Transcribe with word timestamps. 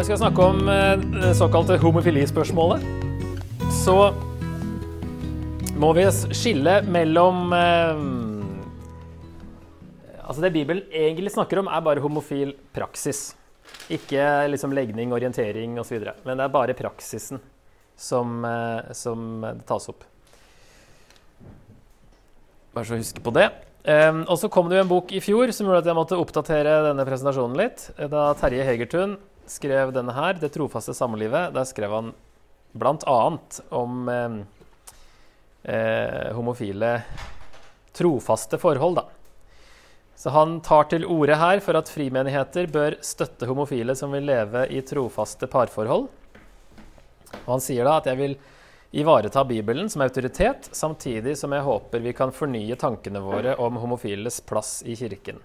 Når 0.00 0.06
vi 0.06 0.14
skal 0.14 0.20
snakke 0.22 0.44
om 0.48 0.68
eh, 0.72 1.02
det 1.12 1.30
såkalte 1.36 1.74
homofilispørsmålet, 1.76 2.84
så 3.82 3.96
må 5.76 5.90
vi 5.92 6.06
skille 6.32 6.78
mellom 6.88 7.52
eh, 7.52 8.00
Altså 10.24 10.46
Det 10.46 10.54
Bibelen 10.54 10.88
egentlig 10.88 11.34
snakker 11.34 11.60
om, 11.60 11.68
er 11.68 11.84
bare 11.84 12.00
homofil 12.00 12.56
praksis. 12.72 13.34
Ikke 13.92 14.24
liksom 14.48 14.72
legning, 14.72 15.12
orientering 15.12 15.76
osv. 15.84 16.00
Men 16.24 16.40
det 16.40 16.48
er 16.48 16.56
bare 16.56 16.80
praksisen 16.80 17.44
som, 17.92 18.40
eh, 18.48 18.94
som 18.96 19.44
tas 19.68 19.92
opp. 19.92 20.08
Bare 22.72 22.88
så 22.88 22.96
huske 22.96 23.20
på 23.20 23.36
det. 23.36 23.50
Um, 23.84 24.24
og 24.28 24.38
så 24.40 24.48
kom 24.48 24.72
det 24.72 24.80
jo 24.80 24.86
en 24.86 24.94
bok 24.96 25.12
i 25.12 25.20
fjor 25.20 25.52
som 25.52 25.68
gjorde 25.68 25.84
at 25.84 25.92
jeg 25.92 25.96
måtte 25.96 26.16
oppdatere 26.20 26.86
denne 26.88 27.04
presentasjonen 27.04 27.60
litt. 27.60 27.90
Da 28.00 28.30
Terje 28.40 28.64
Hegertun 28.64 29.20
skrev 29.46 29.92
denne 29.92 30.12
her, 30.12 30.34
'Det 30.34 30.52
trofaste 30.52 30.92
samlivet', 30.92 31.52
der 31.52 31.64
skrev 31.64 31.90
han 31.90 32.12
bl.a. 32.72 33.38
om 33.70 34.08
eh, 34.08 34.36
eh, 35.74 36.32
homofile 36.32 37.02
trofaste 37.92 38.58
forhold, 38.58 38.96
da. 38.96 39.04
Så 40.14 40.30
han 40.30 40.60
tar 40.60 40.84
til 40.84 41.06
orde 41.08 41.34
her 41.40 41.60
for 41.64 41.78
at 41.78 41.88
frimenigheter 41.88 42.66
bør 42.68 42.98
støtte 43.00 43.46
homofile 43.48 43.94
som 43.96 44.12
vil 44.12 44.26
leve 44.28 44.66
i 44.68 44.82
trofaste 44.84 45.48
parforhold. 45.48 46.08
Og 47.46 47.52
han 47.54 47.62
sier 47.64 47.88
da 47.88 47.96
at 48.02 48.10
jeg 48.10 48.18
vil 48.18 48.34
ivareta 49.00 49.44
Bibelen 49.48 49.88
som 49.88 50.02
autoritet, 50.04 50.68
samtidig 50.72 51.38
som 51.38 51.54
jeg 51.56 51.64
håper 51.64 52.04
vi 52.04 52.12
kan 52.12 52.34
fornye 52.36 52.76
tankene 52.76 53.22
våre 53.24 53.56
om 53.56 53.78
homofiles 53.80 54.42
plass 54.44 54.82
i 54.84 54.96
kirken. 54.98 55.40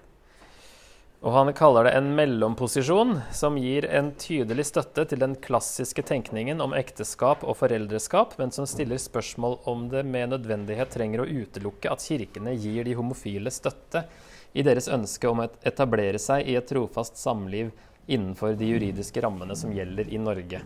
Og 1.25 1.33
han 1.33 1.49
kaller 1.57 1.87
det 1.87 1.95
en 1.97 2.11
mellomposisjon 2.13 3.15
som 3.33 3.55
gir 3.57 3.87
en 3.89 4.11
tydelig 4.21 4.67
støtte 4.69 5.07
til 5.09 5.23
den 5.23 5.31
klassiske 5.41 6.03
tenkningen 6.05 6.61
om 6.61 6.75
ekteskap 6.77 7.41
og 7.41 7.57
foreldreskap, 7.63 8.35
men 8.37 8.53
som 8.53 8.67
stiller 8.69 9.01
spørsmål 9.01 9.57
om 9.65 9.87
det 9.89 10.03
med 10.05 10.35
nødvendighet 10.35 10.93
trenger 10.93 11.23
å 11.23 11.25
utelukke 11.25 11.89
at 11.89 12.05
kirkene 12.05 12.53
gir 12.53 12.85
de 12.85 12.93
homofile 12.93 13.49
støtte 13.49 14.05
i 14.53 14.61
deres 14.69 14.85
ønske 14.85 15.31
om 15.31 15.41
å 15.41 15.49
etablere 15.65 16.21
seg 16.21 16.45
i 16.45 16.59
et 16.59 16.69
trofast 16.69 17.17
samliv 17.17 17.73
innenfor 18.05 18.53
de 18.53 18.69
juridiske 18.75 19.25
rammene 19.25 19.57
som 19.57 19.73
gjelder 19.73 20.13
i 20.13 20.21
Norge. 20.21 20.61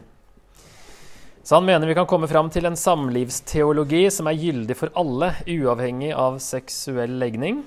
Så 1.39 1.55
han 1.55 1.71
mener 1.71 1.87
vi 1.87 1.95
kan 1.95 2.05
komme 2.09 2.27
fram 2.27 2.52
til 2.52 2.67
en 2.67 2.75
samlivsteologi 2.75 4.09
som 4.11 4.27
er 4.27 4.43
gyldig 4.43 4.75
for 4.75 4.91
alle, 4.99 5.37
uavhengig 5.47 6.11
av 6.11 6.43
seksuell 6.43 7.15
legning 7.23 7.63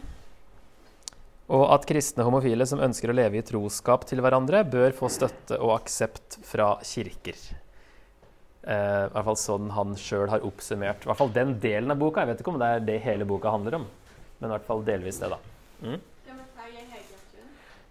og 1.53 1.67
at 1.75 1.85
kristne 1.89 2.25
homofile 2.25 2.65
som 2.69 2.81
ønsker 2.81 3.13
å 3.13 3.17
leve 3.17 3.41
i 3.41 3.45
troskap 3.45 4.07
til 4.09 4.23
hverandre, 4.25 4.63
bør 4.65 4.95
få 4.97 5.11
støtte 5.13 5.59
og 5.61 5.75
aksept 5.77 6.39
fra 6.49 6.75
kirker. 6.87 7.37
Eh, 8.63 9.03
I 9.09 9.11
hvert 9.13 9.27
fall 9.27 9.41
sånn 9.41 9.73
han 9.77 9.93
sjøl 9.99 10.31
har 10.33 10.47
oppsummert. 10.47 11.05
I 11.05 11.11
hvert 11.11 11.21
fall 11.21 11.35
den 11.35 11.59
delen 11.61 11.93
av 11.93 12.01
boka. 12.01 12.23
Jeg 12.23 12.33
vet 12.33 12.43
ikke 12.45 12.55
om 12.55 12.61
det 12.63 12.71
er 12.71 12.87
det 12.89 12.99
hele 13.05 13.29
boka 13.29 13.53
handler 13.53 13.83
om, 13.83 13.87
men 14.39 14.49
i 14.49 14.55
hvert 14.55 14.69
fall 14.71 14.85
delvis 14.87 15.21
det, 15.21 15.33
da. 15.35 15.41
Mm? 15.85 16.01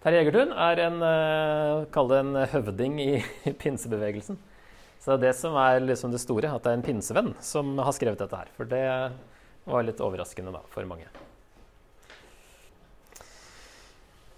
Terje 0.02 0.24
Egertun 0.24 0.54
er 0.58 0.80
en, 0.82 0.96
uh, 1.06 1.84
kall 1.94 2.08
det 2.10 2.22
en 2.24 2.38
høvding 2.56 2.96
i 3.04 3.12
pinsebevegelsen. 3.62 4.40
Så 5.02 5.18
det 5.22 5.36
som 5.38 5.54
er 5.62 5.84
liksom 5.84 6.14
det 6.14 6.22
store, 6.24 6.50
at 6.50 6.66
det 6.66 6.72
er 6.72 6.80
en 6.80 6.86
pinsevenn 6.86 7.36
som 7.46 7.76
har 7.78 7.94
skrevet 7.94 8.22
dette 8.22 8.38
her. 8.38 8.50
For 8.58 8.70
det 8.70 8.86
var 9.70 9.86
litt 9.86 10.02
overraskende 10.02 10.54
da, 10.56 10.64
for 10.74 10.90
mange. 10.90 11.06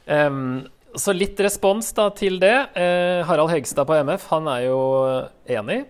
Um, 0.05 0.65
så 0.95 1.13
litt 1.15 1.39
respons 1.41 1.89
da 1.97 2.09
til 2.13 2.39
det. 2.41 2.55
Uh, 2.75 3.23
Harald 3.27 3.53
Hegstad 3.53 3.87
på 3.89 3.97
MF 4.03 4.27
han 4.33 4.49
er 4.51 4.65
jo 4.67 4.81
enig. 5.49 5.83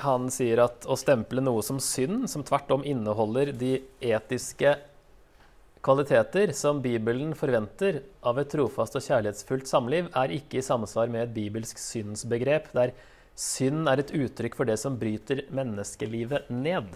Han 0.00 0.30
sier 0.32 0.62
at 0.64 0.86
å 0.88 0.96
stemple 0.96 1.42
noe 1.44 1.64
som 1.66 1.80
synd, 1.82 2.24
som 2.30 2.44
tvert 2.46 2.70
om 2.72 2.86
inneholder 2.86 3.52
de 3.52 3.74
etiske 4.00 4.78
kvaliteter 5.84 6.52
som 6.56 6.80
Bibelen 6.84 7.34
forventer 7.36 8.02
av 8.26 8.38
et 8.40 8.50
trofast 8.52 8.96
og 8.96 9.04
kjærlighetsfullt 9.04 9.68
samliv, 9.68 10.08
er 10.16 10.34
ikke 10.36 10.60
i 10.60 10.64
samsvar 10.64 11.12
med 11.12 11.26
et 11.26 11.36
bibelsk 11.36 11.80
syndsbegrep, 11.80 12.68
der 12.76 12.92
synd 13.40 13.88
er 13.88 14.02
et 14.02 14.12
uttrykk 14.12 14.58
for 14.58 14.68
det 14.68 14.76
som 14.80 14.98
bryter 15.00 15.46
menneskelivet 15.56 16.50
ned. 16.52 16.92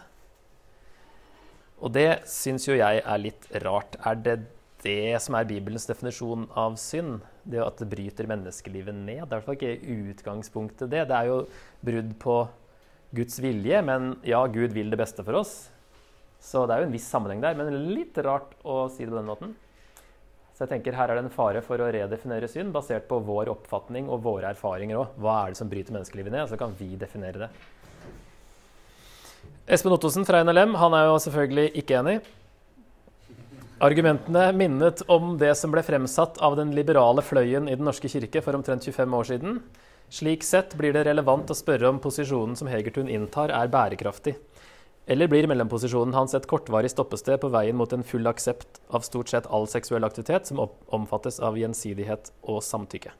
Og 1.85 1.93
det 1.97 2.25
syns 2.31 2.69
jo 2.69 2.77
jeg 2.77 3.01
er 3.01 3.21
litt 3.21 3.49
rart. 3.65 3.97
Er 4.05 4.21
det 4.21 4.37
det 4.85 5.17
som 5.25 5.37
er 5.39 5.49
Bibelens 5.49 5.89
definisjon 5.89 6.47
av 6.59 6.77
synd. 6.81 7.25
Det 7.45 7.61
at 7.61 7.81
det 7.81 7.89
bryter 7.91 8.29
menneskelivet 8.29 8.95
ned. 8.97 9.25
Det 9.25 9.25
er 9.25 9.25
i 9.25 9.35
hvert 9.35 9.49
fall 9.49 9.59
ikke 9.59 9.97
utgangspunktet 10.13 10.93
det. 10.93 11.07
Det 11.11 11.17
er 11.17 11.31
jo 11.31 11.41
brudd 11.85 12.15
på 12.23 12.37
Guds 13.15 13.39
vilje, 13.43 13.81
men 13.87 14.15
ja, 14.27 14.43
Gud 14.51 14.75
vil 14.75 14.91
det 14.93 15.01
beste 15.01 15.25
for 15.27 15.41
oss. 15.41 15.55
Så 16.45 16.67
det 16.69 16.75
er 16.75 16.83
jo 16.83 16.89
en 16.91 16.95
viss 16.95 17.09
sammenheng 17.09 17.41
der, 17.41 17.57
men 17.57 17.73
litt 17.95 18.19
rart 18.25 18.53
å 18.63 18.85
si 18.93 19.05
det 19.05 19.13
på 19.13 19.21
den 19.21 19.31
måten. 19.31 19.55
Så 20.55 20.65
jeg 20.65 20.77
tenker 20.77 20.95
her 20.95 21.11
er 21.11 21.19
det 21.19 21.25
en 21.25 21.35
fare 21.35 21.65
for 21.67 21.83
å 21.83 21.89
redefinere 21.91 22.47
synd 22.51 22.71
basert 22.75 23.09
på 23.09 23.19
vår 23.27 23.49
oppfatning 23.51 24.07
og 24.07 24.23
våre 24.23 24.53
erfaringer 24.53 25.01
òg. 25.01 25.17
Hva 25.19 25.39
er 25.41 25.55
det 25.55 25.59
som 25.59 25.71
bryter 25.71 25.97
menneskelivet 25.97 26.35
ned? 26.35 26.47
Så 26.51 26.59
kan 26.61 26.77
vi 26.79 26.93
definere 27.01 27.47
det. 27.47 27.49
Espen 29.75 29.97
Ottosen 29.97 30.27
fra 30.29 30.45
NLM 30.45 30.77
han 30.79 30.95
er 30.95 31.09
jo 31.09 31.19
selvfølgelig 31.25 31.73
ikke 31.81 31.99
enig. 32.03 32.19
Argumentene 33.85 34.47
minnet 34.57 35.03
om 35.13 35.35
det 35.37 35.51
som 35.61 35.73
ble 35.75 35.83
fremsatt 35.85 36.39
av 36.47 36.55
den 36.57 36.71
liberale 36.73 37.21
fløyen 37.21 37.67
i 37.69 37.75
Den 37.77 37.85
norske 37.85 38.09
kirke 38.09 38.41
for 38.41 38.57
omtrent 38.57 38.87
25 38.87 39.17
år 39.19 39.27
siden. 39.29 39.59
Slik 40.09 40.47
sett 40.47 40.73
blir 40.79 40.95
det 40.95 41.03
relevant 41.05 41.51
å 41.53 41.57
spørre 41.59 41.91
om 41.91 41.99
posisjonen 42.01 42.55
som 42.57 42.71
Hegertun 42.71 43.11
inntar, 43.13 43.53
er 43.53 43.69
bærekraftig. 43.69 44.39
Eller 45.05 45.29
blir 45.29 45.51
mellomposisjonen 45.51 46.17
hans 46.17 46.33
et 46.33 46.49
kortvarig 46.49 46.95
stoppested 46.95 47.43
på 47.43 47.53
veien 47.53 47.77
mot 47.77 47.93
en 47.93 48.07
full 48.07 48.25
aksept 48.31 48.81
av 48.89 49.05
stort 49.05 49.29
sett 49.29 49.51
all 49.53 49.69
seksuell 49.69 50.09
aktivitet 50.09 50.49
som 50.49 50.65
omfattes 50.89 51.43
av 51.45 51.61
gjensidighet 51.61 52.33
og 52.41 52.65
samtykke? 52.65 53.13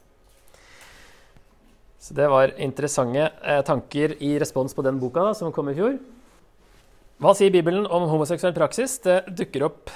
Så 2.01 2.17
Det 2.17 2.31
var 2.31 2.57
interessante 2.57 3.29
eh, 3.45 3.61
tanker 3.65 4.17
i 4.23 4.39
respons 4.41 4.73
på 4.73 4.83
den 4.87 4.97
boka 5.01 5.29
da, 5.29 5.37
som 5.37 5.53
kom 5.53 5.69
i 5.69 5.77
fjor. 5.77 5.99
Hva 7.21 7.37
sier 7.37 7.53
Bibelen 7.53 7.85
om 7.85 8.09
homoseksuell 8.09 8.57
praksis? 8.57 9.01
Det 9.05 9.25
dukker 9.29 9.69
opp 9.69 9.93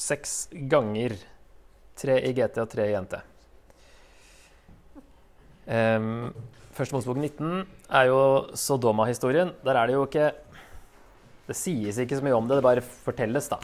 seks 0.00 0.48
ganger. 0.70 1.16
Tre 2.00 2.16
i 2.24 2.32
GT 2.36 2.62
og 2.62 2.70
tre 2.72 2.86
i 2.88 2.96
NT. 2.96 3.18
Um, 5.70 6.30
Første 6.74 6.96
Mosebok 6.96 7.18
19 7.20 7.66
er 7.98 8.06
jo 8.08 8.20
Sodoma-historien. 8.56 9.52
Der 9.66 9.76
er 9.76 9.90
det 9.90 9.98
jo 9.98 10.06
ikke 10.06 10.30
Det 11.50 11.56
sies 11.58 11.98
ikke 11.98 12.16
så 12.16 12.22
mye 12.22 12.36
om 12.36 12.46
det, 12.46 12.60
det 12.60 12.64
bare 12.64 12.84
fortelles, 12.84 13.48
da. 13.50 13.58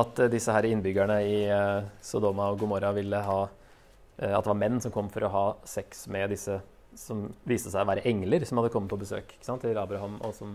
At 0.00 0.18
uh, 0.22 0.30
disse 0.30 0.54
her 0.54 0.68
innbyggerne 0.70 1.18
i 1.26 1.36
uh, 1.50 1.84
Sodoma 2.00 2.48
og 2.52 2.60
Gomorra 2.62 2.92
ville 2.94 3.20
ha 3.26 3.40
uh, 3.42 4.32
At 4.32 4.46
det 4.46 4.52
var 4.52 4.58
menn 4.62 4.80
som 4.80 4.94
kom 4.94 5.10
for 5.12 5.26
å 5.26 5.32
ha 5.34 5.44
sex 5.66 6.06
med 6.08 6.30
disse 6.32 6.60
som 6.96 7.26
viste 7.44 7.68
seg 7.68 7.84
å 7.84 7.90
være 7.90 8.06
engler 8.08 8.46
som 8.48 8.56
hadde 8.56 8.72
kommet 8.72 8.88
på 8.88 8.96
besøk 9.02 9.34
til 9.44 9.76
Abraham, 9.76 10.16
og 10.24 10.32
som 10.32 10.54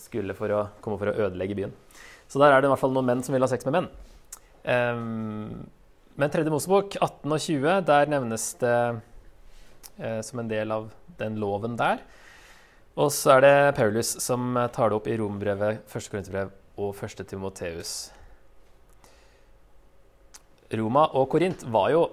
skulle 0.00 0.32
for 0.32 0.48
å, 0.48 0.62
komme 0.80 0.96
for 0.96 1.10
å 1.10 1.26
ødelegge 1.26 1.58
byen. 1.58 1.74
Så 2.32 2.40
der 2.40 2.48
er 2.48 2.62
det 2.62 2.70
i 2.70 2.72
hvert 2.72 2.80
fall 2.80 2.94
noen 2.94 3.10
menn 3.10 3.20
som 3.20 3.34
vil 3.36 3.44
ha 3.44 3.50
sex 3.50 3.66
med 3.68 3.74
menn. 3.76 3.88
Um, 4.64 5.66
men 6.16 6.32
tredje 6.32 6.52
Mosebok, 6.52 6.94
18 6.96 7.28
og 7.28 7.42
20, 7.44 7.82
der 7.90 8.08
nevnes 8.08 8.46
det 8.62 8.76
uh, 10.00 10.20
som 10.24 10.40
en 10.40 10.48
del 10.48 10.72
av 10.72 10.86
den 11.20 11.36
loven 11.42 11.76
der. 11.76 12.00
Og 12.96 13.12
så 13.12 13.34
er 13.36 13.44
det 13.44 13.76
Paulus 13.76 14.14
som 14.24 14.56
tar 14.72 14.88
det 14.88 14.96
opp 14.96 15.10
i 15.12 15.18
Rombrevet, 15.20 15.84
1. 15.84 16.08
Korinterbrev 16.12 16.54
og 16.80 16.96
1. 16.96 17.20
Timoteus. 17.28 17.92
Roma 20.72 21.04
og 21.12 21.28
Korint 21.34 21.66
var 21.68 21.90
jo 21.92 22.06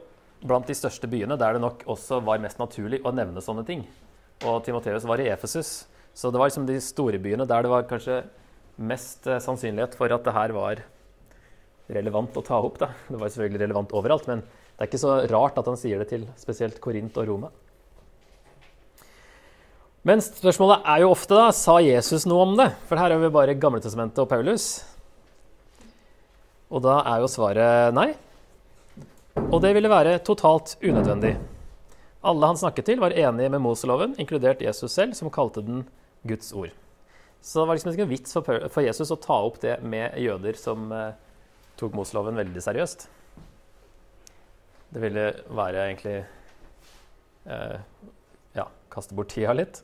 blant 0.44 0.68
de 0.68 0.76
største 0.76 1.08
byene 1.08 1.40
der 1.40 1.56
det 1.56 1.64
nok 1.64 1.86
også 1.96 2.20
var 2.28 2.44
mest 2.44 2.60
naturlig 2.60 3.00
å 3.08 3.16
nevne 3.16 3.44
sånne 3.44 3.64
ting. 3.68 3.86
Og 4.44 4.60
Timoteus 4.68 5.08
var 5.08 5.24
i 5.24 5.32
Efesus, 5.32 5.88
så 6.12 6.32
det 6.32 6.40
var 6.40 6.52
liksom 6.52 6.68
de 6.68 6.76
store 6.84 7.20
byene 7.24 7.48
der 7.48 7.64
det 7.64 7.72
var 7.72 7.88
kanskje 7.88 8.22
mest 8.80 9.28
eh, 9.28 9.42
sannsynlighet 9.44 9.98
for 10.00 10.12
at 10.16 10.26
det 10.26 10.36
her 10.36 10.54
var 10.56 10.84
relevant 11.90 12.38
å 12.38 12.46
ta 12.46 12.60
opp. 12.62 12.78
Da. 12.82 12.92
Det 13.10 13.20
var 13.20 13.32
selvfølgelig 13.32 13.64
relevant 13.66 13.96
overalt, 13.98 14.30
men 14.30 14.44
det 14.44 14.86
er 14.86 14.92
ikke 14.92 15.02
så 15.02 15.18
rart 15.32 15.58
at 15.60 15.68
han 15.68 15.80
sier 15.80 16.00
det 16.00 16.12
til 16.12 16.28
spesielt 16.40 16.80
Korint 16.84 17.18
og 17.20 17.28
Roma. 17.28 17.52
Men 20.08 20.22
spørsmålet 20.24 20.86
er 20.88 21.04
jo 21.04 21.12
ofte 21.12 21.36
da, 21.36 21.50
sa 21.52 21.76
Jesus 21.84 22.24
noe 22.30 22.46
om 22.46 22.56
det? 22.56 22.70
For 22.88 23.00
her 23.02 23.12
er 23.12 23.20
vi 23.20 23.34
bare 23.36 23.58
Gamletestamentet 23.60 24.24
og 24.24 24.30
Paulus. 24.32 24.70
Og 26.72 26.86
da 26.86 27.02
er 27.04 27.20
jo 27.20 27.30
svaret 27.32 27.96
nei. 27.98 28.14
Og 29.50 29.60
det 29.64 29.74
ville 29.76 29.92
være 29.92 30.20
totalt 30.24 30.78
unødvendig. 30.80 31.36
Alle 32.30 32.52
han 32.52 32.60
snakket 32.60 32.88
til, 32.88 33.00
var 33.04 33.16
enige 33.16 33.52
med 33.52 33.64
Moseloven, 33.64 34.16
inkludert 34.20 34.64
Jesus 34.64 34.96
selv, 34.96 35.16
som 35.16 35.32
kalte 35.32 35.64
den 35.66 35.84
Guds 36.28 36.52
ord. 36.56 36.72
Så 37.42 37.62
det 37.62 37.68
var 37.68 37.78
liksom 37.78 37.94
ikke 37.94 38.04
noen 38.04 38.12
vits 38.12 38.36
for, 38.36 38.84
Jesus 38.84 39.14
å 39.16 39.20
ta 39.22 39.38
opp 39.48 39.62
det 39.64 39.78
med 39.82 40.18
jøder 40.20 40.58
som 40.60 40.90
eh, 40.92 41.14
tok 41.80 41.96
Moseloven 41.96 42.38
veldig 42.40 42.64
seriøst. 42.64 43.06
Det 44.90 45.04
ville 45.04 45.26
være 45.56 45.86
egentlig 45.86 46.18
eh, 47.46 47.78
ja, 48.58 48.66
kaste 48.92 49.16
bort 49.16 49.32
tida 49.32 49.56
litt. 49.56 49.84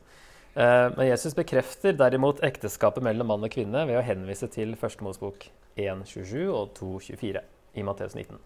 Eh, 0.56 0.88
men 0.98 1.07
Jesus 1.07 1.38
bekrefter 1.38 1.96
derimot 1.96 2.44
ekteskapet 2.44 3.06
mellom 3.06 3.31
mann 3.31 3.48
og 3.48 3.54
kvinne 3.56 3.86
ved 3.88 4.02
å 4.02 4.06
henvise 4.06 4.50
til 4.52 4.75
1. 4.75 5.00
Mosebok 5.06 5.48
1.27 5.80 6.50
og 6.50 6.75
2.24 6.80 7.46
i 7.75 7.88
Matteus 7.88 8.16
19. 8.16 8.40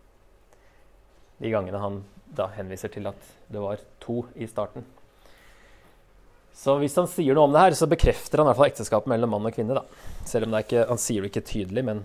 De 1.39 1.51
gangene 1.53 1.81
han 1.81 2.01
da 2.35 2.49
henviser 2.53 2.91
til 2.93 3.09
at 3.09 3.29
det 3.49 3.61
var 3.63 3.81
to 4.03 4.21
i 4.37 4.47
starten. 4.49 4.85
Så 6.59 6.75
hvis 6.81 6.97
han 6.99 7.07
sier 7.07 7.37
noe 7.37 7.47
om 7.47 7.55
det 7.55 7.61
her, 7.63 7.75
så 7.77 7.87
bekrefter 7.87 8.41
han 8.41 8.47
i 8.47 8.51
hvert 8.51 8.59
fall 8.59 8.71
ekteskapet 8.73 9.11
mellom 9.11 9.31
mann 9.31 9.47
og 9.47 9.55
kvinne. 9.55 9.77
da. 9.77 9.85
Selv 10.27 10.49
om 10.49 10.57
ikke, 10.59 10.83
han 10.89 10.99
sier 10.99 11.23
det 11.23 11.31
ikke 11.31 11.45
tydelig, 11.47 11.85
men 11.87 12.01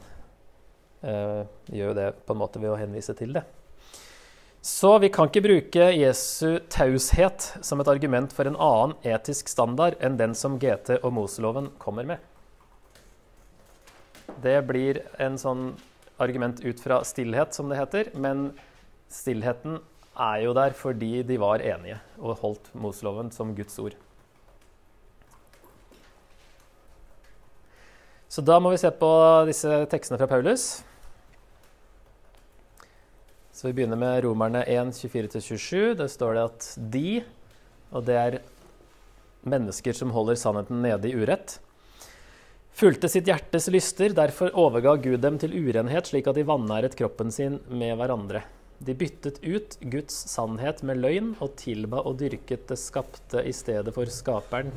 uh, 1.03 1.43
gjør 1.75 1.91
jo 1.91 1.97
det 1.99 2.09
på 2.23 2.37
en 2.37 2.43
måte 2.45 2.63
ved 2.63 2.71
å 2.71 2.79
henvise 2.79 3.17
til 3.19 3.35
det. 3.35 3.43
Så 4.65 4.95
vi 5.03 5.11
kan 5.13 5.29
ikke 5.29 5.43
bruke 5.45 5.89
Jesu 5.93 6.61
taushet 6.73 7.51
som 7.67 7.83
et 7.83 7.91
argument 7.91 8.33
for 8.33 8.49
en 8.49 8.57
annen 8.57 8.95
etisk 9.05 9.51
standard 9.53 9.99
enn 10.01 10.17
den 10.17 10.39
som 10.39 10.55
GT 10.63 11.03
og 11.03 11.11
Moseloven 11.19 11.69
kommer 11.83 12.07
med. 12.09 12.23
Det 14.41 14.57
blir 14.65 15.03
en 15.21 15.37
sånn 15.37 15.75
argument 16.23 16.63
ut 16.65 16.81
fra 16.81 17.03
stillhet, 17.05 17.53
som 17.53 17.69
det 17.69 17.83
heter. 17.83 18.15
Men 18.15 18.53
stillheten 19.13 19.83
er 20.15 20.41
jo 20.47 20.57
der 20.57 20.73
fordi 20.79 21.19
de 21.27 21.43
var 21.43 21.61
enige 21.61 21.99
og 22.23 22.39
holdt 22.41 22.73
Moseloven 22.79 23.35
som 23.35 23.53
Guds 23.59 23.77
ord. 23.83 23.99
Så 28.35 28.43
da 28.43 28.57
må 28.59 28.73
vi 28.73 28.81
se 28.83 28.91
på 28.91 29.09
disse 29.47 29.71
tekstene 29.93 30.19
fra 30.19 30.27
Paulus. 30.27 30.81
Så 33.55 33.69
vi 33.69 33.77
begynner 33.77 34.01
med 34.01 34.25
Romerne 34.25 34.65
1, 34.67 34.91
24-27. 34.99 35.93
Der 36.01 36.11
står 36.11 36.35
det 36.35 36.43
at 36.49 36.67
de, 36.97 37.13
og 37.95 38.09
det 38.09 38.17
er 38.19 38.39
mennesker 39.47 39.95
som 39.95 40.11
holder 40.17 40.41
sannheten 40.41 40.83
nede 40.83 41.13
i 41.13 41.15
urett, 41.15 41.61
fulgte 42.75 43.13
sitt 43.13 43.31
hjertes 43.31 43.71
lyster, 43.71 44.11
derfor 44.19 44.51
overga 44.65 44.97
Gud 45.05 45.23
dem 45.23 45.39
til 45.39 45.55
urenhet, 45.55 46.11
slik 46.11 46.27
at 46.27 46.35
de 46.35 46.49
vanæret 46.49 46.99
kroppen 46.99 47.31
sin 47.31 47.61
med 47.71 47.95
hverandre. 48.01 48.43
De 48.83 48.99
byttet 48.99 49.39
ut 49.47 49.79
Guds 49.95 50.19
sannhet 50.35 50.83
med 50.83 50.99
løgn 51.05 51.37
og 51.39 51.55
tilba 51.63 52.03
og 52.03 52.19
dyrket 52.25 52.67
det 52.73 52.83
skapte 52.83 53.47
i 53.47 53.55
stedet 53.55 53.95
for 53.95 54.11
Skaperen, 54.11 54.75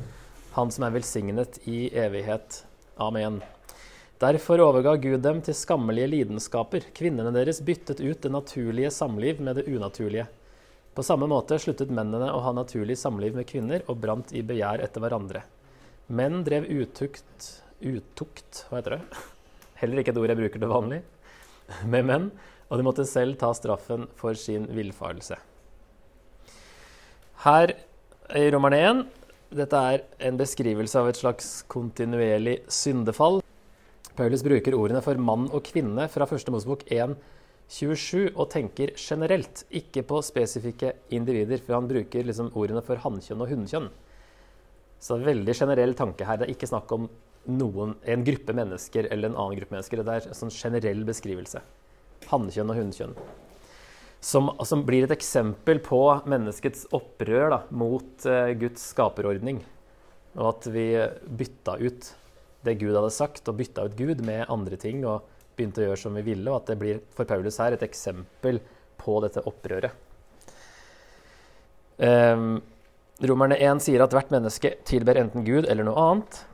Han 0.54 0.70
som 0.70 0.86
er 0.86 0.94
velsignet 0.94 1.58
i 1.66 1.88
evighet. 1.90 2.67
Amen. 2.98 3.42
Derfor 4.18 4.58
overga 4.58 4.96
Gud 4.98 5.20
dem 5.22 5.38
til 5.46 5.54
skammelige 5.54 6.08
lidenskaper. 6.10 6.88
Kvinnene 6.90 7.30
deres 7.30 7.60
byttet 7.62 8.00
ut 8.02 8.24
det 8.24 8.32
naturlige 8.34 8.90
samliv 8.90 9.38
med 9.38 9.60
det 9.60 9.68
unaturlige. 9.70 10.24
På 10.98 11.04
samme 11.06 11.28
måte 11.30 11.60
sluttet 11.62 11.92
mennene 11.94 12.32
å 12.34 12.40
ha 12.42 12.50
naturlig 12.56 12.96
samliv 12.98 13.36
med 13.38 13.46
kvinner 13.46 13.84
og 13.86 14.00
brant 14.02 14.32
i 14.34 14.42
begjær 14.42 14.82
etter 14.82 15.04
hverandre. 15.04 15.44
Menn 16.10 16.42
drev 16.42 16.66
utukt 16.66 17.52
Utukt, 17.78 18.64
hva 18.66 18.80
heter 18.80 18.96
det? 18.96 19.20
Heller 19.84 20.02
ikke 20.02 20.10
et 20.10 20.18
ord 20.18 20.32
jeg 20.32 20.40
bruker 20.40 20.58
til 20.64 20.72
vanlig. 20.72 20.98
Med 21.86 22.08
menn. 22.08 22.26
Og 22.66 22.80
de 22.80 22.88
måtte 22.88 23.06
selv 23.06 23.38
ta 23.38 23.52
straffen 23.54 24.08
for 24.18 24.34
sin 24.34 24.66
villfarelse. 24.74 25.38
Her 27.46 27.76
i 28.34 28.48
Romerne 28.50 28.82
1 28.90 29.06
dette 29.54 29.80
er 29.80 30.02
en 30.28 30.36
beskrivelse 30.36 31.00
av 31.00 31.08
et 31.08 31.18
slags 31.18 31.48
kontinuerlig 31.72 32.58
syndefall. 32.68 33.40
Paulus 34.18 34.42
bruker 34.44 34.76
ordene 34.76 35.00
for 35.04 35.20
mann 35.22 35.46
og 35.54 35.64
kvinne 35.70 36.08
fra 36.12 36.26
1. 36.28 36.50
Mosebok 36.52 36.84
1.27 36.92 38.34
og 38.34 38.48
tenker 38.52 38.92
generelt, 38.98 39.64
ikke 39.70 40.04
på 40.04 40.20
spesifikke 40.26 40.92
individer, 41.14 41.62
for 41.64 41.78
han 41.78 41.88
bruker 41.88 42.28
liksom 42.28 42.52
ordene 42.58 42.84
for 42.84 43.00
hannkjønn 43.00 43.44
og 43.44 43.52
hunnkjønn. 43.54 43.88
Så 44.98 45.16
det 45.16 45.22
er 45.22 45.32
veldig 45.32 45.56
generell 45.56 45.96
tanke 45.96 46.26
her. 46.26 46.40
Det 46.40 46.48
er 46.48 46.56
ikke 46.56 46.68
snakk 46.68 46.92
om 46.92 47.08
noen, 47.48 47.96
en 48.04 48.24
gruppe 48.26 48.52
mennesker 48.52 49.08
eller 49.08 49.30
en 49.30 49.38
annen 49.38 49.60
gruppe 49.62 49.78
mennesker. 49.78 50.02
Det 50.04 50.16
er 50.16 50.28
en 50.28 50.40
sånn 50.42 50.52
generell 50.52 51.04
beskrivelse. 51.08 51.62
Hannkjønn 52.28 52.74
og 52.74 52.82
hunnkjønn. 52.82 53.14
Som, 54.20 54.50
som, 54.66 54.82
blir 54.82 55.06
et 55.06 55.14
eksempel 55.14 55.78
på 55.84 56.00
menneskets 56.26 56.88
opprør 56.96 57.52
da, 57.52 57.58
mot 57.70 58.26
uh, 58.26 58.50
Guds 58.58 58.88
skaperordning. 58.90 59.60
Og 60.38 60.48
at 60.50 60.66
vi 60.74 60.88
bytta 61.38 61.76
ut 61.78 62.08
det 62.66 62.74
Gud 62.80 62.96
hadde 62.96 63.12
sagt, 63.14 63.46
og 63.48 63.58
bytta 63.60 63.86
ut 63.86 63.94
Gud 63.98 64.24
med 64.26 64.48
andre 64.50 64.78
ting 64.80 65.04
og 65.06 65.26
begynte 65.58 65.82
å 65.82 65.88
gjøre 65.88 66.00
som 66.00 66.18
vi 66.18 66.24
ville, 66.26 66.50
og 66.50 66.60
at 66.60 66.72
det 66.72 66.78
blir 66.80 67.00
for 67.14 67.28
Paulus 67.28 67.58
her 67.62 67.74
et 67.74 67.86
eksempel 67.86 68.60
på 68.98 69.18
dette 69.24 69.42
opprøret. 69.46 69.94
Um, 71.98 72.60
Romerne 73.26 73.56
1 73.58 73.82
sier 73.82 74.02
at 74.04 74.14
hvert 74.14 74.30
menneske 74.30 74.76
tilber 74.86 75.18
enten 75.18 75.46
Gud 75.46 75.66
eller 75.66 75.86
noe 75.86 76.02
annet, 76.02 76.44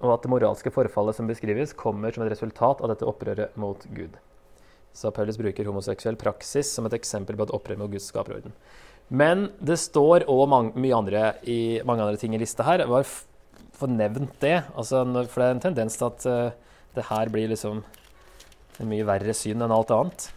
og 0.00 0.14
at 0.14 0.24
det 0.24 0.30
moralske 0.32 0.72
forfallet 0.72 1.16
som 1.18 1.28
beskrives, 1.28 1.74
kommer 1.76 2.14
som 2.14 2.24
et 2.24 2.32
resultat 2.32 2.80
av 2.80 2.92
dette 2.92 3.08
opprøret 3.08 3.56
mot 3.60 3.82
Gud. 3.92 4.16
Så 4.98 5.12
Paulus 5.14 5.38
bruker 5.38 5.68
homoseksuell 5.68 6.18
praksis 6.18 6.72
som 6.74 6.88
et 6.88 6.96
eksempel 6.96 7.38
på 7.38 7.46
et 7.46 7.54
opprør 7.54 7.78
mot 7.78 7.90
Guds 7.92 8.08
skaperorden. 8.10 8.54
Men 9.08 9.48
det 9.62 9.78
står 9.80 10.26
òg 10.28 10.74
mye 10.74 10.96
andre 10.96 11.22
i 11.48 11.78
mange 11.86 12.02
andre 12.04 12.18
ting 12.20 12.34
i 12.34 12.40
lista 12.42 12.66
her. 12.66 12.82
Jeg 12.82 12.90
var 12.90 13.06
få 13.78 13.86
nevnt 13.90 14.40
det. 14.42 14.56
Altså, 14.74 15.04
for 15.30 15.40
det 15.40 15.46
er 15.46 15.54
en 15.54 15.66
tendens 15.68 15.96
til 15.98 16.08
at 16.08 16.26
uh, 16.26 16.50
det 16.96 17.06
her 17.08 17.30
blir 17.32 17.52
liksom 17.52 17.84
en 18.78 18.90
mye 18.90 19.06
verre 19.06 19.34
syn 19.36 19.62
enn 19.62 19.74
alt 19.74 19.94
annet. 19.94 20.28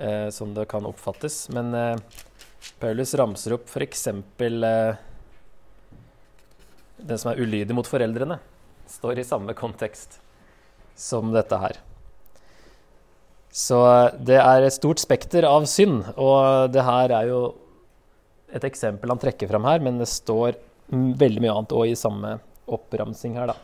Uh, 0.00 0.28
som 0.32 0.52
det 0.56 0.68
kan 0.70 0.88
oppfattes. 0.88 1.42
Men 1.56 1.72
uh, 1.74 1.96
Paulus 2.82 3.16
ramser 3.18 3.56
opp 3.56 3.68
f.eks. 3.72 4.08
Den 7.00 7.20
som 7.20 7.32
er 7.32 7.40
ulydig 7.40 7.76
mot 7.76 7.88
foreldrene. 7.88 8.36
Står 8.90 9.18
i 9.18 9.26
samme 9.26 9.56
kontekst 9.56 10.20
som 10.98 11.32
dette 11.32 11.56
her. 11.56 11.80
Så 13.50 13.78
det 14.22 14.38
er 14.38 14.62
et 14.62 14.74
stort 14.76 15.02
spekter 15.02 15.46
av 15.48 15.66
synd, 15.66 16.04
og 16.14 16.70
det 16.70 16.84
her 16.86 17.14
er 17.18 17.30
jo 17.32 17.40
et 18.54 18.64
eksempel 18.66 19.10
han 19.10 19.20
trekker 19.22 19.50
fram 19.50 19.66
her, 19.66 19.82
men 19.82 19.98
det 19.98 20.06
står 20.10 20.54
veldig 20.90 21.42
mye 21.42 21.56
annet 21.56 21.74
òg 21.74 21.90
i 21.90 21.98
samme 21.98 22.36
oppramsing 22.70 23.36
her, 23.38 23.50
da. 23.50 23.58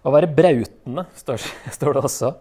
Å 0.00 0.12
være 0.14 0.30
brautende 0.32 1.04
står, 1.16 1.44
står, 1.76 1.96
det 1.96 2.04
også. 2.08 2.32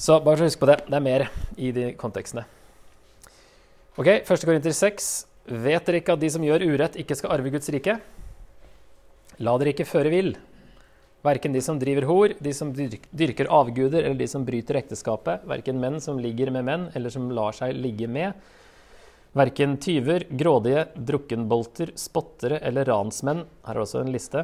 Så 0.00 0.16
bare 0.24 0.40
så 0.40 0.48
husk 0.48 0.62
på 0.62 0.70
det. 0.70 0.78
Det 0.86 0.96
er 0.96 1.04
mer 1.04 1.26
i 1.60 1.72
de 1.76 1.90
kontekstene. 2.00 2.46
Ok, 4.00 4.08
1. 4.22 4.46
Korinter 4.48 4.72
6. 4.72 5.10
Vet 5.50 5.84
dere 5.84 6.00
ikke 6.00 6.16
at 6.16 6.22
de 6.22 6.30
som 6.32 6.44
gjør 6.44 6.64
urett, 6.64 6.96
ikke 6.96 7.16
skal 7.18 7.34
arve 7.34 7.52
Guds 7.52 7.68
rike? 7.74 7.98
La 9.44 9.56
dere 9.60 9.74
ikke 9.74 9.88
føre 9.88 10.12
vill. 10.12 10.32
Verken 11.26 11.52
de 11.52 11.60
som 11.60 11.78
driver 11.78 12.06
hor, 12.08 12.32
de 12.40 12.52
som 12.56 12.70
dyrker 12.72 13.50
avguder, 13.52 14.04
eller 14.04 14.16
de 14.16 14.28
som 14.30 14.44
bryter 14.46 14.78
ekteskapet, 14.80 15.44
verken 15.48 15.80
menn 15.82 16.00
som 16.00 16.18
ligger 16.18 16.52
med 16.54 16.64
menn, 16.64 16.88
eller 16.96 17.12
som 17.12 17.28
lar 17.34 17.52
seg 17.56 17.76
ligge 17.76 18.08
med, 18.08 18.32
Verken 19.30 19.76
tyver, 19.78 20.24
grådige, 20.30 20.88
drukkenbolter, 20.94 21.92
spottere 21.94 22.56
eller 22.66 22.88
ransmenn 22.90 23.44
her 23.62 23.76
er 23.76 23.84
også 23.84 24.00
en 24.02 24.10
liste, 24.10 24.42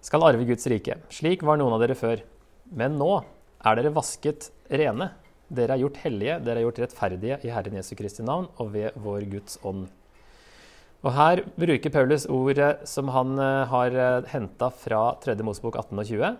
skal 0.00 0.24
arve 0.24 0.46
Guds 0.48 0.64
rike. 0.72 0.96
Slik 1.12 1.44
var 1.44 1.60
noen 1.60 1.76
av 1.76 1.82
dere 1.82 1.96
før. 1.98 2.22
Men 2.72 2.96
nå 2.96 3.10
er 3.20 3.76
dere 3.76 3.92
vasket 3.92 4.48
rene. 4.72 5.10
Dere 5.52 5.76
er 5.76 5.82
gjort 5.82 6.00
hellige, 6.06 6.38
dere 6.40 6.62
er 6.62 6.64
gjort 6.64 6.80
rettferdige 6.86 7.38
i 7.44 7.52
Herren 7.52 7.76
Jesu 7.76 7.92
Kristi 7.98 8.24
navn 8.24 8.48
og 8.56 8.72
ved 8.72 8.96
vår 9.04 9.28
Guds 9.34 9.60
ånd. 9.60 9.90
Og 11.04 11.12
Her 11.12 11.44
bruker 11.60 11.92
Paulus 11.92 12.24
ordet 12.32 12.88
som 12.88 13.12
han 13.12 13.38
eh, 13.38 13.68
har 13.68 14.00
eh, 14.00 14.28
henta 14.32 14.70
fra 14.72 15.06
3. 15.20 15.36
Mosebok 15.44 15.76
18 15.76 16.00
og 16.00 16.08
20. 16.08 16.34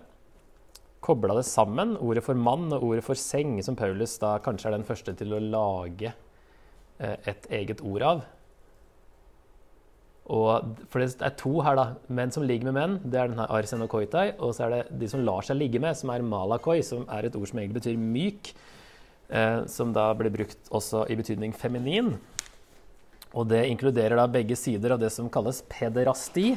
Kobla 1.05 1.37
det 1.37 1.45
sammen, 1.45 1.99
ordet 2.01 2.25
for 2.25 2.35
mann 2.35 2.71
og 2.73 2.83
ordet 2.83 3.05
for 3.05 3.19
seng, 3.21 3.59
som 3.63 3.77
Paulus 3.77 4.17
da 4.23 4.39
kanskje 4.41 4.71
er 4.71 4.79
den 4.79 4.87
første 4.89 5.13
til 5.19 5.37
å 5.37 5.43
lage 5.43 6.15
Eh, 7.03 7.17
et 7.27 7.47
eget 7.51 7.81
ord 7.83 8.03
av. 8.07 8.21
Og, 10.35 10.77
for 10.89 11.03
det 11.03 11.25
er 11.27 11.35
to 11.37 11.59
her, 11.67 11.77
da. 11.77 11.87
Menn 12.15 12.33
som 12.33 12.47
ligger 12.47 12.71
med 12.71 12.77
menn, 12.79 12.95
det 13.03 13.19
er 13.19 13.33
denne 13.33 13.49
arsen 13.51 13.83
og 13.85 13.91
koitai. 13.93 14.29
Og 14.39 14.55
så 14.57 14.67
er 14.67 14.77
det 14.77 15.01
de 15.03 15.09
som 15.11 15.25
lar 15.27 15.45
seg 15.45 15.59
ligge 15.59 15.83
med, 15.83 15.99
som 15.99 16.13
er 16.15 16.25
malakoi, 16.25 16.79
som 16.87 17.05
er 17.13 17.27
et 17.27 17.37
ord 17.37 17.51
som 17.51 17.61
egentlig 17.61 17.81
betyr 17.83 17.99
myk. 17.99 18.53
Eh, 19.35 19.65
som 19.73 19.93
da 19.97 20.07
blir 20.17 20.33
brukt 20.33 20.71
også 20.71 21.05
i 21.11 21.19
betydning 21.19 21.57
feminin. 21.57 22.15
Og 23.35 23.49
det 23.51 23.65
inkluderer 23.67 24.17
da 24.19 24.29
begge 24.31 24.57
sider 24.59 24.95
av 24.95 25.03
det 25.03 25.11
som 25.11 25.31
kalles 25.33 25.63
pederasti. 25.71 26.55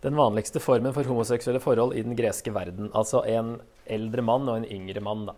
Den 0.00 0.16
vanligste 0.16 0.62
formen 0.62 0.94
for 0.96 1.04
homoseksuelle 1.04 1.60
forhold 1.60 1.96
i 1.98 2.04
den 2.06 2.16
greske 2.16 2.52
verden. 2.54 2.92
Altså 2.94 3.24
en 3.28 3.56
eldre 3.90 4.22
mann 4.24 4.48
og 4.48 4.60
en 4.60 4.68
yngre 4.70 5.02
mann, 5.04 5.26
da. 5.28 5.34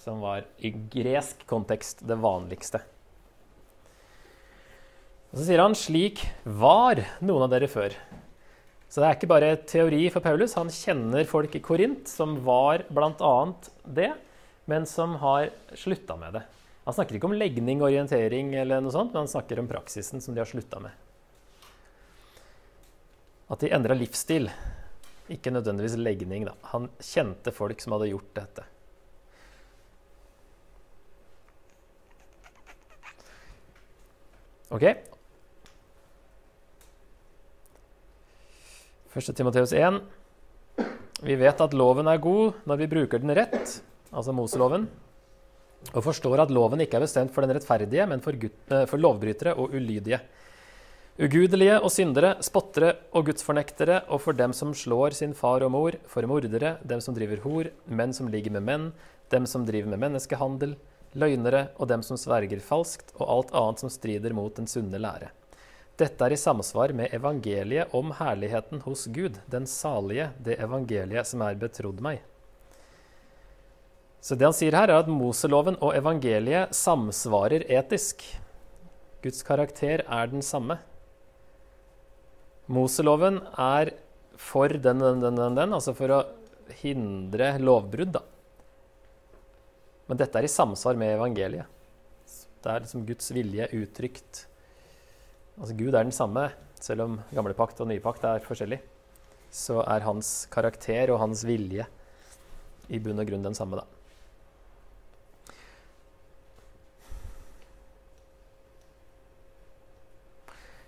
Som 0.00 0.22
var 0.22 0.46
i 0.62 0.70
gresk 0.70 1.42
kontekst 1.50 2.04
det 2.06 2.16
vanligste. 2.22 2.80
Og 5.32 5.40
så 5.40 5.48
sier 5.48 5.60
han 5.60 5.74
slik 5.76 6.22
var 6.46 7.02
noen 7.20 7.44
av 7.44 7.52
dere 7.52 7.68
før. 7.68 7.96
Så 8.86 9.02
det 9.02 9.08
er 9.08 9.16
ikke 9.18 9.28
bare 9.34 9.56
teori 9.68 10.06
for 10.14 10.24
Paulus. 10.24 10.54
Han 10.56 10.70
kjenner 10.72 11.26
folk 11.28 11.58
i 11.58 11.60
Korint 11.60 12.06
som 12.08 12.38
var 12.46 12.86
bl.a. 12.88 13.34
det, 13.98 14.12
men 14.70 14.86
som 14.88 15.18
har 15.20 15.50
slutta 15.76 16.16
med 16.16 16.38
det. 16.38 16.46
Han 16.86 16.94
snakker 16.94 17.18
ikke 17.18 17.26
om 17.26 17.34
legning, 17.34 17.80
orientering 17.82 18.52
eller 18.54 18.78
noe 18.82 18.94
sånt, 18.94 19.10
men 19.10 19.24
han 19.24 19.30
snakker 19.30 19.58
om 19.58 19.66
praksisen 19.66 20.22
som 20.22 20.36
de 20.36 20.38
har 20.38 20.46
slutta 20.46 20.78
med. 20.84 20.94
At 23.50 23.62
de 23.62 23.72
endra 23.74 23.94
livsstil. 23.98 24.46
Ikke 25.30 25.50
nødvendigvis 25.50 25.96
legning, 25.98 26.44
da. 26.46 26.54
Han 26.70 26.86
kjente 27.02 27.50
folk 27.54 27.82
som 27.82 27.96
hadde 27.96 28.12
gjort 28.12 28.30
dette. 28.38 28.66
Ok. 34.70 34.86
Første 39.10 39.34
Timoteus 39.34 39.74
1. 39.74 39.98
Vi 41.26 41.34
vet 41.40 41.66
at 41.66 41.74
loven 41.74 42.06
er 42.10 42.22
god 42.22 42.62
når 42.68 42.80
vi 42.82 42.88
bruker 42.94 43.22
den 43.22 43.34
rett, 43.34 43.78
altså 44.12 44.34
Moseloven, 44.36 44.86
og 45.94 46.04
forstår 46.06 46.42
at 46.42 46.52
loven 46.54 46.82
ikke 46.82 46.98
er 46.98 47.04
bestemt 47.06 47.34
for 47.34 47.44
den 47.44 47.54
rettferdige, 47.56 48.06
men 48.08 48.22
for, 48.24 48.32
eh, 48.32 48.86
for 48.86 48.98
lovbrytere 48.98 49.54
og 49.54 49.74
ulydige. 49.74 50.20
Ugudelige 51.16 51.78
og 51.80 51.88
syndere, 51.90 52.34
spottere 52.44 52.90
og 53.16 53.24
gudsfornektere, 53.24 54.02
og 54.12 54.20
for 54.20 54.32
dem 54.36 54.52
som 54.52 54.74
slår 54.74 55.14
sin 55.16 55.32
far 55.32 55.62
og 55.64 55.70
mor, 55.70 55.92
for 56.06 56.26
mordere, 56.28 56.76
dem 56.84 57.00
som 57.00 57.14
driver 57.14 57.40
hor, 57.40 57.70
menn 57.88 58.12
som 58.12 58.28
ligger 58.28 58.52
med 58.52 58.62
menn, 58.62 58.92
dem 59.32 59.46
som 59.46 59.64
driver 59.64 59.88
med 59.88 60.02
menneskehandel, 60.02 60.76
løgnere 61.14 61.70
og 61.78 61.88
dem 61.88 62.02
som 62.02 62.20
sverger 62.20 62.60
falskt, 62.60 63.14
og 63.16 63.30
alt 63.32 63.54
annet 63.56 63.80
som 63.80 63.90
strider 63.90 64.36
mot 64.36 64.54
den 64.54 64.68
sunne 64.68 65.00
lære. 65.00 65.32
Dette 65.96 66.20
er 66.20 66.34
i 66.34 66.36
samsvar 66.36 66.92
med 66.92 67.14
evangeliet 67.16 67.94
om 67.96 68.12
herligheten 68.18 68.82
hos 68.84 69.06
Gud, 69.08 69.38
den 69.48 69.64
salige, 69.64 70.28
det 70.44 70.58
evangeliet 70.60 71.24
som 71.24 71.40
er 71.40 71.56
betrodd 71.56 72.02
meg. 72.04 72.20
Så 74.26 74.34
det 74.34 74.48
han 74.48 74.54
sier 74.56 74.74
her, 74.74 74.90
er 74.90 75.04
at 75.04 75.10
Moseloven 75.10 75.76
og 75.78 75.94
evangeliet 75.94 76.74
samsvarer 76.74 77.62
etisk. 77.70 78.24
Guds 79.22 79.46
karakter 79.46 80.02
er 80.02 80.32
den 80.32 80.42
samme. 80.42 80.80
Moseloven 82.66 83.38
er 83.54 83.92
for 84.34 84.74
den, 84.74 84.98
den, 84.98 85.22
den, 85.22 85.38
den, 85.38 85.54
den, 85.60 85.76
altså 85.76 85.94
for 85.94 86.10
å 86.10 86.18
hindre 86.80 87.52
lovbrudd, 87.62 88.16
da. 88.18 88.24
Men 90.10 90.18
dette 90.18 90.42
er 90.42 90.48
i 90.48 90.50
samsvar 90.50 90.98
med 90.98 91.14
evangeliet. 91.14 91.70
Det 92.62 92.72
er 92.72 92.82
liksom 92.82 93.06
Guds 93.06 93.30
vilje 93.30 93.70
uttrykt. 93.78 94.46
Altså 95.54 95.78
Gud 95.78 95.92
er 95.92 96.02
den 96.02 96.14
samme, 96.14 96.48
selv 96.82 97.06
om 97.06 97.20
gamle 97.30 97.54
pakt 97.54 97.78
og 97.78 97.92
nye 97.92 98.02
pakt 98.02 98.26
er 98.26 98.42
forskjellig. 98.42 98.82
Så 99.54 99.78
er 99.86 100.02
hans 100.02 100.48
karakter 100.50 101.14
og 101.14 101.22
hans 101.22 101.46
vilje 101.46 101.86
i 102.90 102.98
bunn 102.98 103.22
og 103.22 103.30
grunn 103.30 103.46
den 103.46 103.54
samme, 103.54 103.78
da. 103.78 103.95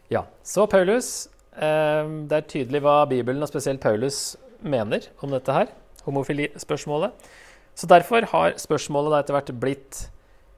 Ja, 0.08 0.24
så 0.42 0.66
Paulus 0.70 1.28
Ehm, 1.58 2.26
det 2.30 2.36
er 2.36 2.50
tydelig 2.50 2.82
hva 2.84 3.00
Bibelen, 3.10 3.42
og 3.42 3.50
spesielt 3.50 3.82
Paulus, 3.82 4.36
mener 4.62 5.08
om 5.22 5.32
dette 5.34 5.54
her, 5.54 5.72
homofilispørsmålet. 6.06 7.26
Så 7.78 7.86
derfor 7.90 8.26
har 8.32 8.56
spørsmålet 8.58 9.14
da 9.14 9.20
etter 9.22 9.36
hvert 9.36 9.52
blitt 9.62 10.04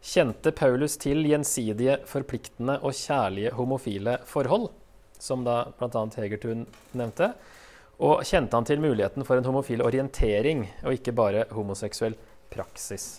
Kjente 0.00 0.52
Paulus 0.56 0.94
til 0.96 1.26
gjensidige, 1.28 1.98
forpliktende 2.08 2.78
og 2.80 2.96
kjærlige 2.96 3.52
homofile 3.52 4.16
forhold? 4.24 4.70
Som 5.20 5.44
da 5.44 5.66
bl.a. 5.76 6.04
Hegertun 6.16 6.64
nevnte. 6.96 7.34
Og 8.00 8.22
kjente 8.24 8.56
han 8.56 8.64
til 8.64 8.80
muligheten 8.80 9.28
for 9.28 9.36
en 9.36 9.44
homofil 9.44 9.84
orientering, 9.84 10.64
og 10.80 10.96
ikke 10.96 11.12
bare 11.12 11.44
homoseksuell 11.52 12.16
praksis? 12.52 13.18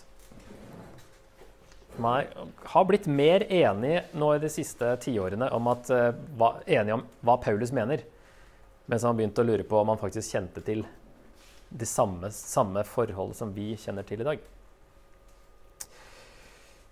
Nei, 2.00 2.24
har 2.72 2.84
blitt 2.88 3.06
mer 3.06 3.44
enig 3.52 3.98
nå 4.16 4.30
i 4.32 4.40
de 4.40 4.48
siste 4.48 4.94
tiårene 5.04 5.50
om 5.52 5.66
uh, 5.68 6.54
enig 6.64 6.94
om 6.94 7.04
hva 7.20 7.36
Paulus 7.42 7.72
mener. 7.74 8.00
Mens 8.88 9.04
han 9.04 9.18
begynte 9.18 9.42
å 9.42 9.46
lure 9.46 9.66
på 9.68 9.76
om 9.78 9.92
han 9.92 10.00
faktisk 10.00 10.32
kjente 10.32 10.62
til 10.64 10.86
det 11.68 11.88
samme, 11.88 12.30
samme 12.32 12.84
forholdet 12.88 13.38
som 13.38 13.52
vi 13.52 13.74
kjenner 13.80 14.06
til 14.08 14.24
i 14.24 14.28
dag. 14.28 14.40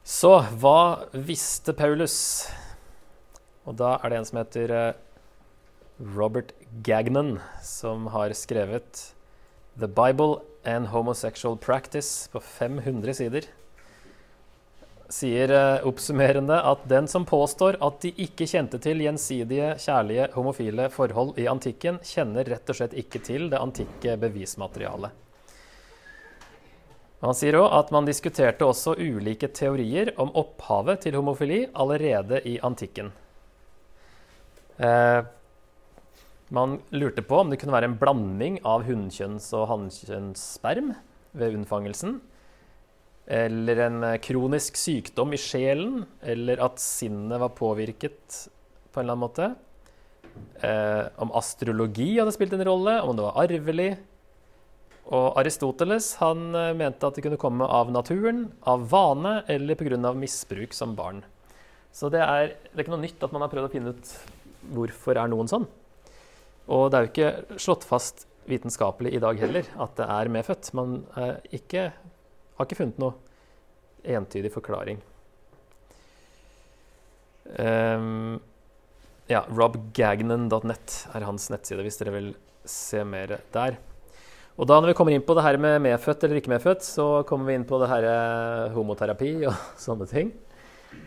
Så 0.05 0.35
hva 0.61 1.07
visste 1.13 1.73
Paulus? 1.77 2.19
Og 3.69 3.77
da 3.81 3.95
er 4.01 4.13
det 4.13 4.21
en 4.21 4.29
som 4.29 4.41
heter 4.41 4.75
uh, 4.75 4.99
Robert 6.13 6.53
Gagnon, 6.85 7.39
som 7.65 8.11
har 8.13 8.37
skrevet 8.37 9.07
The 9.81 9.89
Bible 9.89 10.43
and 10.69 10.93
Homosexual 10.93 11.57
Practice 11.57 12.29
på 12.33 12.41
500 12.45 13.17
sider 13.17 13.49
sier 15.11 15.51
uh, 15.53 15.87
oppsummerende 15.87 16.57
at 16.71 16.85
den 16.89 17.09
som 17.11 17.27
påstår 17.27 17.79
at 17.83 17.99
de 18.05 18.13
ikke 18.25 18.47
kjente 18.49 18.79
til 18.83 19.03
gjensidige, 19.03 19.73
kjærlige, 19.83 20.29
homofile 20.37 20.87
forhold 20.95 21.39
i 21.41 21.49
antikken, 21.51 21.99
kjenner 22.07 22.47
rett 22.49 22.71
og 22.71 22.79
slett 22.79 22.95
ikke 22.99 23.23
til 23.27 23.49
det 23.53 23.61
antikke 23.61 24.15
bevismaterialet. 24.23 25.17
Han 27.21 27.37
sier 27.37 27.59
òg 27.59 27.75
at 27.77 27.91
man 27.93 28.07
diskuterte 28.09 28.65
også 28.65 28.95
ulike 28.97 29.51
teorier 29.53 30.15
om 30.23 30.31
opphavet 30.41 31.03
til 31.05 31.19
homofili 31.19 31.67
allerede 31.77 32.41
i 32.49 32.55
antikken. 32.65 33.11
Eh, 34.81 35.21
man 36.49 36.79
lurte 36.97 37.23
på 37.23 37.43
om 37.43 37.53
det 37.53 37.61
kunne 37.61 37.77
være 37.77 37.91
en 37.91 37.99
blanding 38.01 38.57
av 38.65 38.87
hunnkjønns- 38.89 39.53
og 39.59 39.69
hannkjønnssperm 39.75 40.95
ved 41.37 41.59
unnfangelsen 41.59 42.17
eller 43.27 43.83
en 43.87 44.05
eh, 44.05 44.19
kronisk 44.23 44.79
sykdom 44.81 45.35
i 45.37 45.41
sjelen, 45.41 46.05
eller 46.23 46.63
at 46.65 46.81
sinnet 46.83 47.41
var 47.43 47.53
påvirket 47.57 48.47
på 48.91 49.01
en 49.01 49.05
eller 49.05 49.17
annen 49.17 49.25
måte. 49.25 49.51
Eh, 50.65 51.05
om 51.23 51.33
astrologi 51.37 52.13
hadde 52.19 52.35
spilt 52.35 52.55
en 52.57 52.65
rolle, 52.67 53.01
om 53.03 53.17
det 53.17 53.27
var 53.27 53.43
arvelig. 53.45 53.91
Og 55.11 55.39
Aristoteles 55.41 56.13
han 56.21 56.51
eh, 56.55 56.73
mente 56.79 57.07
at 57.07 57.19
det 57.19 57.25
kunne 57.27 57.41
komme 57.41 57.67
av 57.67 57.91
naturen, 57.95 58.49
av 58.63 58.87
vane 58.91 59.41
eller 59.51 59.79
pga. 59.79 60.15
misbruk 60.15 60.75
som 60.77 60.95
barn. 60.97 61.25
Så 61.93 62.11
det 62.11 62.23
er, 62.23 62.55
det 62.71 62.77
er 62.77 62.85
ikke 62.85 62.95
noe 62.95 63.07
nytt 63.07 63.23
at 63.23 63.33
man 63.35 63.43
har 63.43 63.51
prøvd 63.51 63.67
å 63.67 63.73
finne 63.73 63.95
ut 63.95 64.13
hvorfor 64.75 65.19
er 65.19 65.31
noen 65.31 65.51
sånn. 65.51 65.67
Og 66.71 66.91
det 66.91 66.99
er 66.99 67.07
jo 67.07 67.11
ikke 67.11 67.59
slått 67.59 67.87
fast 67.89 68.27
vitenskapelig 68.51 69.15
i 69.15 69.23
dag 69.23 69.39
heller 69.43 69.67
at 69.83 69.97
det 69.99 70.07
er 70.07 70.31
medfødt. 70.31 70.71
Man 70.79 71.01
er 71.19 71.41
ikke 71.55 71.91
har 72.61 72.69
ikke 72.69 72.81
funnet 72.83 73.01
noe 73.03 73.17
entydig 74.17 74.53
forklaring. 74.55 75.01
Um, 77.59 78.39
ja, 79.31 79.43
robgagnon.net 79.49 80.97
er 81.15 81.27
hans 81.27 81.51
nettside, 81.53 81.85
hvis 81.87 82.01
dere 82.01 82.15
vil 82.17 82.33
se 82.69 83.03
mer 83.07 83.39
der. 83.55 83.79
Og 84.61 84.69
da 84.69 84.77
når 84.77 84.93
vi 84.93 84.97
kommer 84.99 85.15
inn 85.17 85.25
på 85.25 85.35
det 85.39 85.45
her 85.47 85.57
med 85.63 85.81
medfødt 85.87 86.27
eller 86.27 86.41
ikke 86.41 86.53
medfødt, 86.53 86.85
så 86.85 87.07
kommer 87.29 87.49
vi 87.49 87.57
inn 87.57 87.67
på 87.69 87.79
det 87.81 87.89
her 87.89 88.07
eh, 88.11 88.73
homoterapi 88.75 89.33
og 89.49 89.55
sånne 89.81 90.09
ting. 90.11 90.35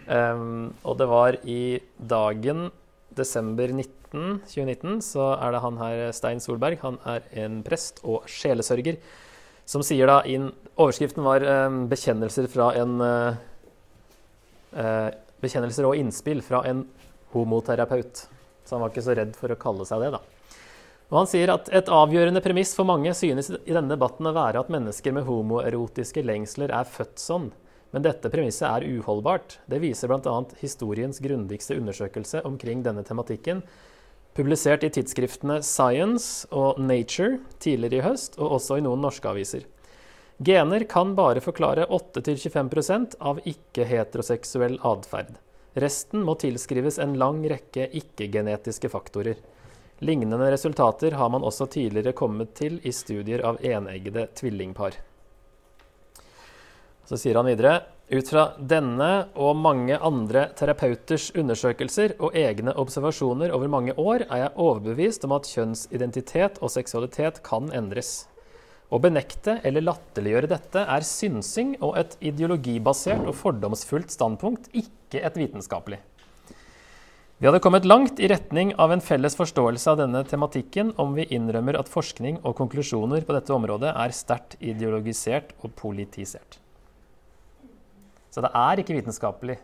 Um, 0.07 0.71
og 0.87 0.97
det 0.99 1.09
var 1.11 1.37
i 1.43 1.77
dagen 1.99 2.69
desember 3.13 3.69
19, 3.69 4.39
2019, 4.47 5.03
så 5.05 5.33
er 5.35 5.53
det 5.53 5.61
han 5.61 5.77
her, 5.81 6.01
Stein 6.15 6.41
Solberg. 6.41 6.79
Han 6.81 6.97
er 7.09 7.27
en 7.43 7.61
prest 7.65 8.01
og 8.07 8.25
sjelesørger 8.31 8.97
som 9.73 9.83
sier 9.85 10.09
da 10.09 10.21
inn, 10.29 10.51
Overskriften 10.73 11.25
var 11.25 11.43
eh, 11.45 11.69
'Bekjennelser 11.89 12.47
fra 12.49 12.71
en 12.77 13.01
eh, 13.01 13.41
eh, 14.81 15.09
Bekjennelser 15.41 15.85
og 15.85 15.97
innspill 15.97 16.41
fra 16.45 16.63
en 16.69 16.85
homoterapeut'. 17.33 18.25
Så 18.63 18.75
han 18.75 18.81
var 18.81 18.93
ikke 18.93 19.05
så 19.05 19.17
redd 19.17 19.35
for 19.37 19.53
å 19.53 19.59
kalle 19.59 19.85
seg 19.85 20.01
det, 20.05 20.13
da. 20.15 20.21
Og 21.11 21.19
han 21.19 21.29
sier 21.29 21.51
at 21.53 21.67
et 21.69 21.91
avgjørende 21.93 22.41
premiss 22.41 22.71
for 22.73 22.87
mange 22.89 23.11
synes 23.13 23.51
i 23.53 23.75
denne 23.75 23.91
debatten 23.91 24.25
å 24.25 24.33
være 24.33 24.63
at 24.63 24.71
mennesker 24.73 25.13
med 25.13 25.27
homoerotiske 25.27 26.23
lengsler 26.25 26.73
er 26.73 26.89
født 26.89 27.21
sånn. 27.21 27.51
Men 27.93 28.05
dette 28.07 28.31
premisset 28.33 28.65
er 28.65 28.87
uholdbart. 28.95 29.59
Det 29.69 29.77
viser 29.83 30.09
bl.a. 30.09 30.37
historiens 30.63 31.19
grundigste 31.21 31.77
undersøkelse 31.77 32.41
omkring 32.49 32.81
denne 32.87 33.03
tematikken, 33.05 33.61
Publisert 34.33 34.83
i 34.83 34.89
tidsskriftene 34.89 35.59
Science 35.61 36.47
og 36.49 36.79
Nature 36.81 37.37
tidligere 37.61 37.99
i 37.99 38.05
høst, 38.07 38.39
og 38.41 38.55
også 38.57 38.79
i 38.79 38.85
noen 38.85 39.03
norske 39.05 39.29
aviser. 39.29 39.67
Gener 40.41 40.87
kan 40.89 41.13
bare 41.13 41.43
forklare 41.43 41.85
8-25% 41.93 43.19
av 43.21 43.43
ikke-heteroseksuell 43.45 44.79
atferd. 44.81 45.35
Resten 45.77 46.25
må 46.25 46.33
tilskrives 46.41 46.97
en 47.01 47.13
lang 47.21 47.43
rekke 47.49 47.85
ikke-genetiske 48.01 48.89
faktorer. 48.89 49.37
Lignende 50.01 50.49
resultater 50.51 51.13
har 51.21 51.29
man 51.29 51.45
også 51.45 51.69
tidligere 51.69 52.17
kommet 52.17 52.55
til 52.57 52.81
i 52.81 52.91
studier 52.91 53.45
av 53.45 53.61
eneggede 53.61 54.25
tvillingpar. 54.33 54.97
Så 57.05 57.21
sier 57.21 57.37
han 57.37 57.47
videre 57.53 57.77
ut 58.11 58.29
fra 58.29 58.49
denne 58.59 59.09
og 59.39 59.55
mange 59.55 59.95
andre 59.95 60.49
terapeuters 60.57 61.29
undersøkelser 61.39 62.17
og 62.19 62.35
egne 62.37 62.75
observasjoner 62.79 63.53
over 63.55 63.71
mange 63.71 63.95
år 63.95 64.25
er 64.27 64.43
jeg 64.43 64.53
overbevist 64.59 65.25
om 65.27 65.35
at 65.37 65.47
kjønnsidentitet 65.49 66.59
og 66.61 66.73
seksualitet 66.73 67.39
kan 67.47 67.71
endres. 67.73 68.25
Å 68.93 68.99
benekte 69.01 69.57
eller 69.65 69.85
latterliggjøre 69.87 70.51
dette 70.51 70.83
er 70.85 71.05
synsing 71.07 71.77
og 71.81 71.95
et 71.97 72.17
ideologibasert 72.21 73.23
og 73.25 73.37
fordomsfullt 73.39 74.11
standpunkt, 74.13 74.67
ikke 74.75 75.23
et 75.23 75.39
vitenskapelig. 75.39 76.03
Vi 77.41 77.49
hadde 77.49 77.59
kommet 77.63 77.87
langt 77.87 78.21
i 78.23 78.29
retning 78.29 78.75
av 78.79 78.93
en 78.93 79.01
felles 79.03 79.35
forståelse 79.35 79.89
av 79.89 79.97
denne 80.03 80.21
tematikken 80.29 80.93
om 81.01 81.15
vi 81.17 81.25
innrømmer 81.33 81.79
at 81.79 81.89
forskning 81.91 82.37
og 82.43 82.55
konklusjoner 82.59 83.25
på 83.25 83.35
dette 83.35 83.55
området 83.55 83.95
er 83.95 84.15
sterkt 84.15 84.55
ideologisert 84.61 85.55
og 85.63 85.73
politisert. 85.79 86.62
Så 88.33 88.41
det 88.41 88.49
er 88.57 88.81
ikke 88.81 88.97
vitenskapelig 88.97 89.59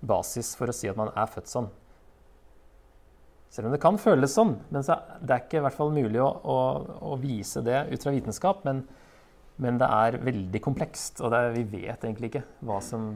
basis 0.00 0.54
for 0.56 0.72
å 0.72 0.74
si 0.74 0.88
at 0.88 0.96
man 0.98 1.12
er 1.12 1.28
født 1.30 1.50
sånn. 1.50 1.68
Selv 3.52 3.68
om 3.68 3.74
det 3.74 3.82
kan 3.82 4.00
føles 4.00 4.32
sånn. 4.32 4.54
Men 4.72 4.84
det 4.86 5.34
er 5.34 5.42
ikke 5.42 5.60
i 5.60 5.64
hvert 5.66 5.76
fall 5.76 5.92
mulig 5.92 6.20
å, 6.24 6.30
å, 6.40 6.58
å 7.12 7.18
vise 7.20 7.60
det 7.64 7.84
ut 7.90 8.00
fra 8.00 8.14
vitenskap. 8.14 8.62
Men, 8.64 8.80
men 9.60 9.76
det 9.80 9.90
er 9.92 10.16
veldig 10.24 10.62
komplekst, 10.64 11.20
og 11.20 11.36
er, 11.36 11.52
vi 11.52 11.66
vet 11.68 12.00
egentlig 12.00 12.32
ikke 12.32 12.46
hva 12.64 12.80
som 12.84 13.12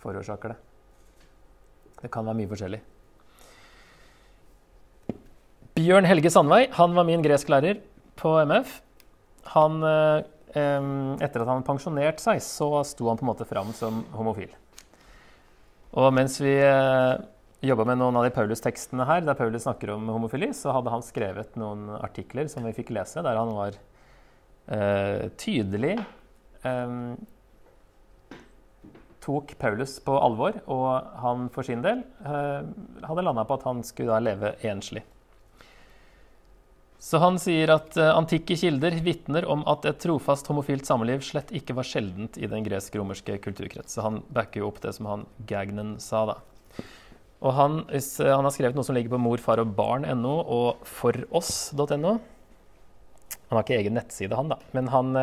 forårsaker 0.00 0.54
det. 0.54 0.60
Det 2.00 2.12
kan 2.12 2.24
være 2.28 2.40
mye 2.40 2.50
forskjellig. 2.50 2.80
Bjørn 5.76 6.08
Helge 6.08 6.32
Sandvei 6.32 6.62
han 6.72 6.96
var 6.96 7.04
min 7.04 7.24
gresklærer 7.24 7.82
på 8.16 8.32
MF. 8.48 8.78
Han, 9.52 9.82
eh, 9.84 10.24
etter 10.56 11.42
at 11.42 11.50
han 11.50 11.64
pensjonerte 11.66 12.22
seg, 12.22 12.40
så 12.44 12.70
sto 12.88 13.10
han 13.10 13.18
på 13.20 13.26
en 13.26 13.30
måte 13.32 13.48
fram 13.48 13.72
som 13.76 14.02
homofil. 14.16 14.54
Og 15.96 16.10
mens 16.16 16.38
vi 16.42 16.54
eh, 16.60 17.14
jobba 17.64 17.86
med 17.88 18.00
noen 18.00 18.18
av 18.18 18.26
de 18.26 18.32
Paulus-tekstene 18.34 19.06
her, 19.08 19.22
der 19.24 19.38
Paulus 19.38 19.64
snakker 19.64 19.94
om 19.94 20.08
homofili, 20.12 20.50
så 20.56 20.74
hadde 20.76 20.92
han 20.92 21.04
skrevet 21.04 21.56
noen 21.60 21.88
artikler 22.00 22.50
som 22.52 22.66
vi 22.66 22.74
fikk 22.76 22.92
lese, 22.96 23.24
der 23.24 23.38
han 23.38 23.54
var 23.56 23.78
eh, 24.72 25.28
tydelig 25.40 25.96
eh, 26.66 26.98
tok 29.26 29.56
Paulus 29.58 29.98
på 30.04 30.14
alvor, 30.22 30.60
og 30.70 31.18
han 31.22 31.48
for 31.54 31.66
sin 31.66 31.82
del 31.84 32.04
eh, 32.22 32.66
hadde 33.06 33.24
landa 33.26 33.46
på 33.46 33.58
at 33.58 33.66
han 33.66 33.82
skulle 33.86 34.14
da 34.14 34.22
leve 34.22 34.54
enslig. 34.68 35.02
Så 37.06 37.20
han 37.22 37.36
sier 37.38 37.70
at 37.70 37.94
eh, 38.00 38.08
antikke 38.10 38.56
kilder 38.58 38.96
vitner 39.06 39.44
om 39.46 39.60
at 39.70 39.84
et 39.86 40.00
trofast 40.02 40.48
homofilt 40.50 40.88
samliv 40.88 41.20
slett 41.22 41.52
ikke 41.54 41.76
var 41.78 41.86
sjeldent 41.86 42.34
i 42.40 42.48
den 42.50 42.66
gresk-romerske 42.66 43.36
kulturkrets. 43.44 43.94
Så 43.94 44.02
han 44.02 44.24
backer 44.34 44.64
jo 44.64 44.70
opp 44.72 44.80
det 44.82 44.96
som 44.96 45.06
han 45.06 45.22
Gagnen 45.46 46.00
sa, 46.02 46.24
da. 46.32 46.40
Og 47.46 47.54
han, 47.54 47.78
eh, 47.94 48.02
han 48.26 48.42
har 48.42 48.54
skrevet 48.56 48.74
noe 48.74 48.88
som 48.88 48.98
ligger 48.98 49.14
på 49.14 49.22
morfarogbarn.no 49.22 50.34
og 50.56 50.82
foross.no. 50.96 52.16
Han 52.16 53.54
har 53.54 53.62
ikke 53.62 53.78
egen 53.78 53.94
nettside, 54.00 54.34
han, 54.34 54.50
da. 54.56 54.58
Men 54.74 54.90
han 54.90 55.14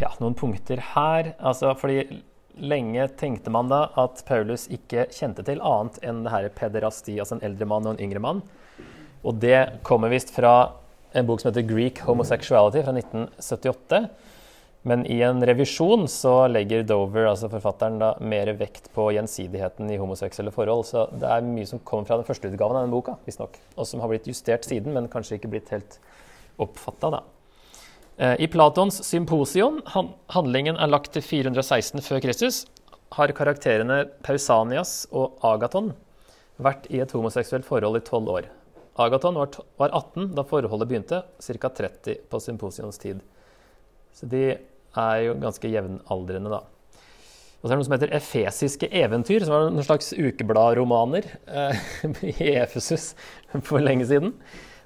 Ja, 0.00 0.08
noen 0.22 0.36
punkter 0.38 0.80
her. 0.94 1.34
Altså, 1.36 1.74
fordi 1.76 2.22
Lenge 2.54 3.08
tenkte 3.18 3.50
man 3.50 3.68
da 3.68 3.88
at 3.98 4.20
Paulus 4.28 4.68
ikke 4.72 5.08
kjente 5.12 5.42
til 5.44 5.60
annet 5.60 5.98
enn 6.06 6.22
det 6.24 6.32
her 6.32 6.52
pederasti, 6.54 7.18
altså 7.18 7.36
en 7.36 7.48
eldre 7.50 7.66
mann 7.66 7.88
og 7.90 7.96
en 7.96 8.04
yngre 8.06 8.22
mann. 8.22 8.44
Og 9.24 9.40
det 9.40 9.80
kommer 9.82 10.12
visst 10.12 10.30
fra 10.34 10.74
en 11.14 11.26
bok 11.26 11.40
som 11.40 11.50
heter 11.50 11.66
'Greek 11.66 12.00
Homosexuality' 12.04 12.84
fra 12.84 12.92
1978. 12.92 14.08
Men 14.86 15.06
i 15.06 15.22
en 15.24 15.40
revisjon 15.46 16.08
så 16.08 16.46
legger 16.46 16.82
Dover, 16.84 17.24
altså 17.30 17.48
forfatteren, 17.48 17.96
da, 18.02 18.10
mer 18.20 18.50
vekt 18.58 18.90
på 18.92 19.06
gjensidigheten 19.16 19.88
i 19.90 19.96
homoseksuelle 19.96 20.52
forhold. 20.52 20.84
Så 20.84 21.06
det 21.16 21.24
er 21.24 21.46
mye 21.46 21.66
som 21.66 21.80
kommer 21.88 22.04
fra 22.04 22.18
den 22.20 22.26
første 22.28 22.50
utgaven 22.50 22.76
av 22.76 22.84
den 22.84 22.92
boka, 22.92 23.14
visstnok. 23.24 23.56
Og 23.78 23.86
som 23.88 24.02
har 24.04 24.12
blitt 24.12 24.28
justert 24.28 24.68
siden, 24.68 24.92
men 24.92 25.08
kanskje 25.08 25.38
ikke 25.38 25.48
blitt 25.54 25.72
helt 25.72 25.96
oppfatta, 26.60 27.10
da. 27.16 27.22
Eh, 28.18 28.44
I 28.44 28.46
Platons 28.46 29.00
symposion, 29.08 29.80
handlingen 30.28 30.76
er 30.76 30.92
lagt 30.92 31.14
til 31.16 31.22
416 31.22 32.04
før 32.04 32.20
Kristus, 32.20 32.66
har 33.16 33.32
karakterene 33.32 34.04
Pausanias 34.26 35.06
og 35.12 35.38
Agaton 35.42 35.94
vært 36.60 36.90
i 36.92 37.00
et 37.00 37.16
homoseksuelt 37.16 37.64
forhold 37.64 37.96
i 37.96 38.04
12 38.04 38.30
år. 38.36 38.52
Agaton 38.94 39.38
var 39.40 39.90
18 39.90 40.34
da 40.36 40.44
forholdet 40.46 40.90
begynte, 40.90 41.22
ca. 41.42 41.68
30 41.68 42.20
på 42.30 42.40
symposions 42.40 43.00
tid. 43.02 43.22
Så 44.14 44.28
de 44.30 44.44
er 44.54 45.16
jo 45.24 45.34
ganske 45.42 45.70
jevnaldrende, 45.70 46.52
da. 46.52 46.62
Og 47.64 47.66
så 47.66 47.72
er 47.72 47.74
det 47.74 47.80
noe 47.80 47.88
som 47.88 47.94
heter 47.96 48.14
Efesiske 48.14 48.88
eventyr, 48.92 49.42
som 49.42 49.54
var 49.54 49.66
noen 49.66 49.86
slags 49.86 50.12
ukebladromaner 50.12 51.26
eh, 51.48 51.84
i 52.34 52.50
Efesus 52.60 53.14
for 53.64 53.82
lenge 53.82 54.06
siden. 54.10 54.34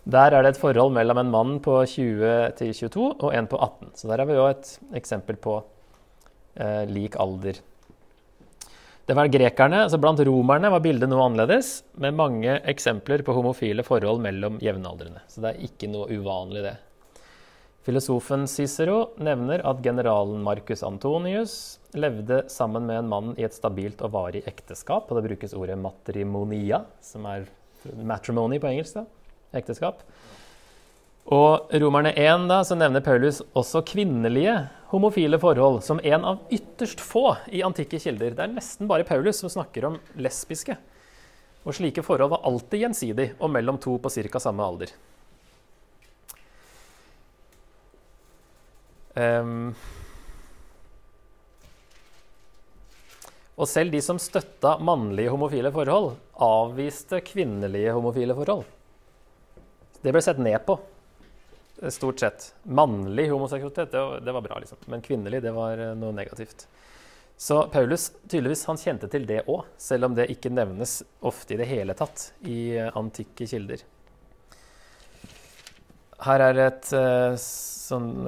Der 0.08 0.32
er 0.32 0.46
det 0.46 0.54
et 0.54 0.60
forhold 0.62 0.94
mellom 0.94 1.18
en 1.20 1.32
mann 1.32 1.56
på 1.60 1.74
20 1.84 2.54
til 2.56 2.70
22 2.78 3.08
og 3.18 3.32
en 3.34 3.48
på 3.50 3.58
18. 3.60 3.90
Så 3.98 4.08
der 4.08 4.22
har 4.22 4.30
vi 4.30 4.38
jo 4.38 4.46
et 4.46 4.70
eksempel 4.96 5.36
på 5.42 5.58
eh, 6.56 6.86
lik 6.88 7.18
alder. 7.20 7.58
Det 9.08 9.16
var 9.16 9.30
grekerne, 9.32 9.86
altså 9.86 9.96
Blant 9.96 10.20
romerne 10.28 10.68
var 10.68 10.82
bildet 10.84 11.08
noe 11.08 11.24
annerledes, 11.30 11.78
med 11.96 12.16
mange 12.18 12.58
eksempler 12.68 13.22
på 13.24 13.32
homofile 13.32 13.80
forhold 13.86 14.20
mellom 14.20 14.58
jevnaldrende. 14.60 15.22
Så 15.32 15.40
det 15.40 15.54
er 15.54 15.64
ikke 15.64 15.88
noe 15.88 16.12
uvanlig, 16.12 16.66
det. 16.66 16.74
Filosofen 17.88 18.44
Cicero 18.52 19.14
nevner 19.24 19.64
at 19.64 19.80
generalen 19.80 20.42
Marcus 20.44 20.84
Antonius 20.84 21.54
levde 21.96 22.42
sammen 22.52 22.84
med 22.84 23.00
en 23.00 23.08
mann 23.08 23.30
i 23.40 23.46
et 23.48 23.56
stabilt 23.56 24.04
og 24.04 24.12
varig 24.12 24.42
ekteskap. 24.50 25.08
Og 25.08 25.16
det 25.16 25.30
brukes 25.30 25.56
ordet 25.56 25.78
matrimonia, 25.80 26.82
som 27.00 27.24
er 27.32 27.48
matrimony 27.96 28.60
på 28.60 28.68
engelsk. 28.74 29.00
da 29.00 29.08
ekteskap. 29.56 30.02
Og 31.28 31.72
Romerne 31.76 32.14
1 32.16 32.46
da, 32.48 32.62
så 32.64 32.76
nevner 32.78 33.04
Paulus 33.04 33.42
også 33.52 33.82
kvinnelige 33.84 34.54
homofile 34.88 35.36
forhold 35.40 35.82
som 35.84 36.00
en 36.00 36.24
av 36.24 36.54
ytterst 36.54 37.02
få 37.04 37.34
i 37.52 37.60
antikke 37.66 38.00
kilder. 38.00 38.32
Det 38.32 38.46
er 38.46 38.54
nesten 38.54 38.88
bare 38.88 39.04
Paulus 39.04 39.42
som 39.42 39.52
snakker 39.52 39.84
om 39.90 39.98
lesbiske. 40.16 40.78
Og 41.68 41.76
slike 41.76 42.04
forhold 42.06 42.32
var 42.32 42.48
alltid 42.48 42.86
gjensidig 42.86 43.28
og 43.36 43.52
mellom 43.52 43.76
to 43.76 43.98
på 44.00 44.12
ca. 44.14 44.40
samme 44.40 44.64
alder. 44.64 44.94
Um, 49.18 49.74
og 53.58 53.66
selv 53.68 53.92
de 53.92 54.00
som 54.00 54.20
støtta 54.22 54.78
mannlige 54.80 55.34
homofile 55.34 55.74
forhold, 55.74 56.14
avviste 56.40 57.20
kvinnelige 57.26 57.92
homofile 57.92 58.36
forhold. 58.38 58.64
Det 60.00 60.14
ble 60.14 60.22
sett 60.22 60.38
ned 60.40 60.62
på, 60.64 60.78
stort 61.94 62.20
sett. 62.20 62.54
Mannlig 62.62 63.28
homoseksualitet, 63.30 63.92
det, 63.92 64.20
det 64.26 64.32
var 64.32 64.44
bra, 64.44 64.58
liksom. 64.58 64.78
Men 64.86 65.04
kvinnelig, 65.04 65.42
det 65.42 65.52
var 65.56 65.78
eh, 65.78 65.94
noe 65.98 66.14
negativt. 66.16 66.66
Så 67.38 67.60
Paulus 67.70 68.08
tydeligvis 68.26 68.64
han 68.66 68.80
kjente 68.80 69.10
til 69.10 69.26
det 69.28 69.44
òg, 69.46 69.62
selv 69.78 70.08
om 70.08 70.16
det 70.18 70.26
ikke 70.32 70.50
nevnes 70.50 71.00
ofte 71.22 71.54
i 71.54 71.60
det 71.60 71.68
hele 71.70 71.94
tatt 71.98 72.32
i 72.50 72.58
eh, 72.74 72.90
antikke 72.98 73.46
kilder. 73.46 73.84
Her 76.18 76.42
er 76.48 76.58
et 76.64 76.88
uh, 76.98 77.36
sånn 77.38 78.26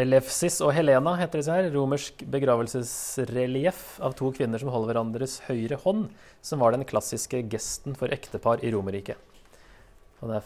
Elefsis 0.00 0.62
og 0.64 0.70
Helena 0.72 1.12
heter 1.18 1.42
disse 1.42 1.52
her. 1.52 1.66
Romersk 1.74 2.22
begravelsesrelieff 2.32 3.98
av 4.00 4.14
to 4.16 4.30
kvinner 4.32 4.62
som 4.62 4.70
holder 4.72 4.94
hverandres 4.94 5.34
høyre 5.50 5.76
hånd, 5.82 6.06
som 6.40 6.64
var 6.64 6.72
den 6.72 6.86
klassiske 6.88 7.42
gesten 7.52 7.92
for 8.00 8.08
ektepar 8.16 8.64
i 8.64 8.72
Romerriket. 8.72 9.20
Det 10.22 10.40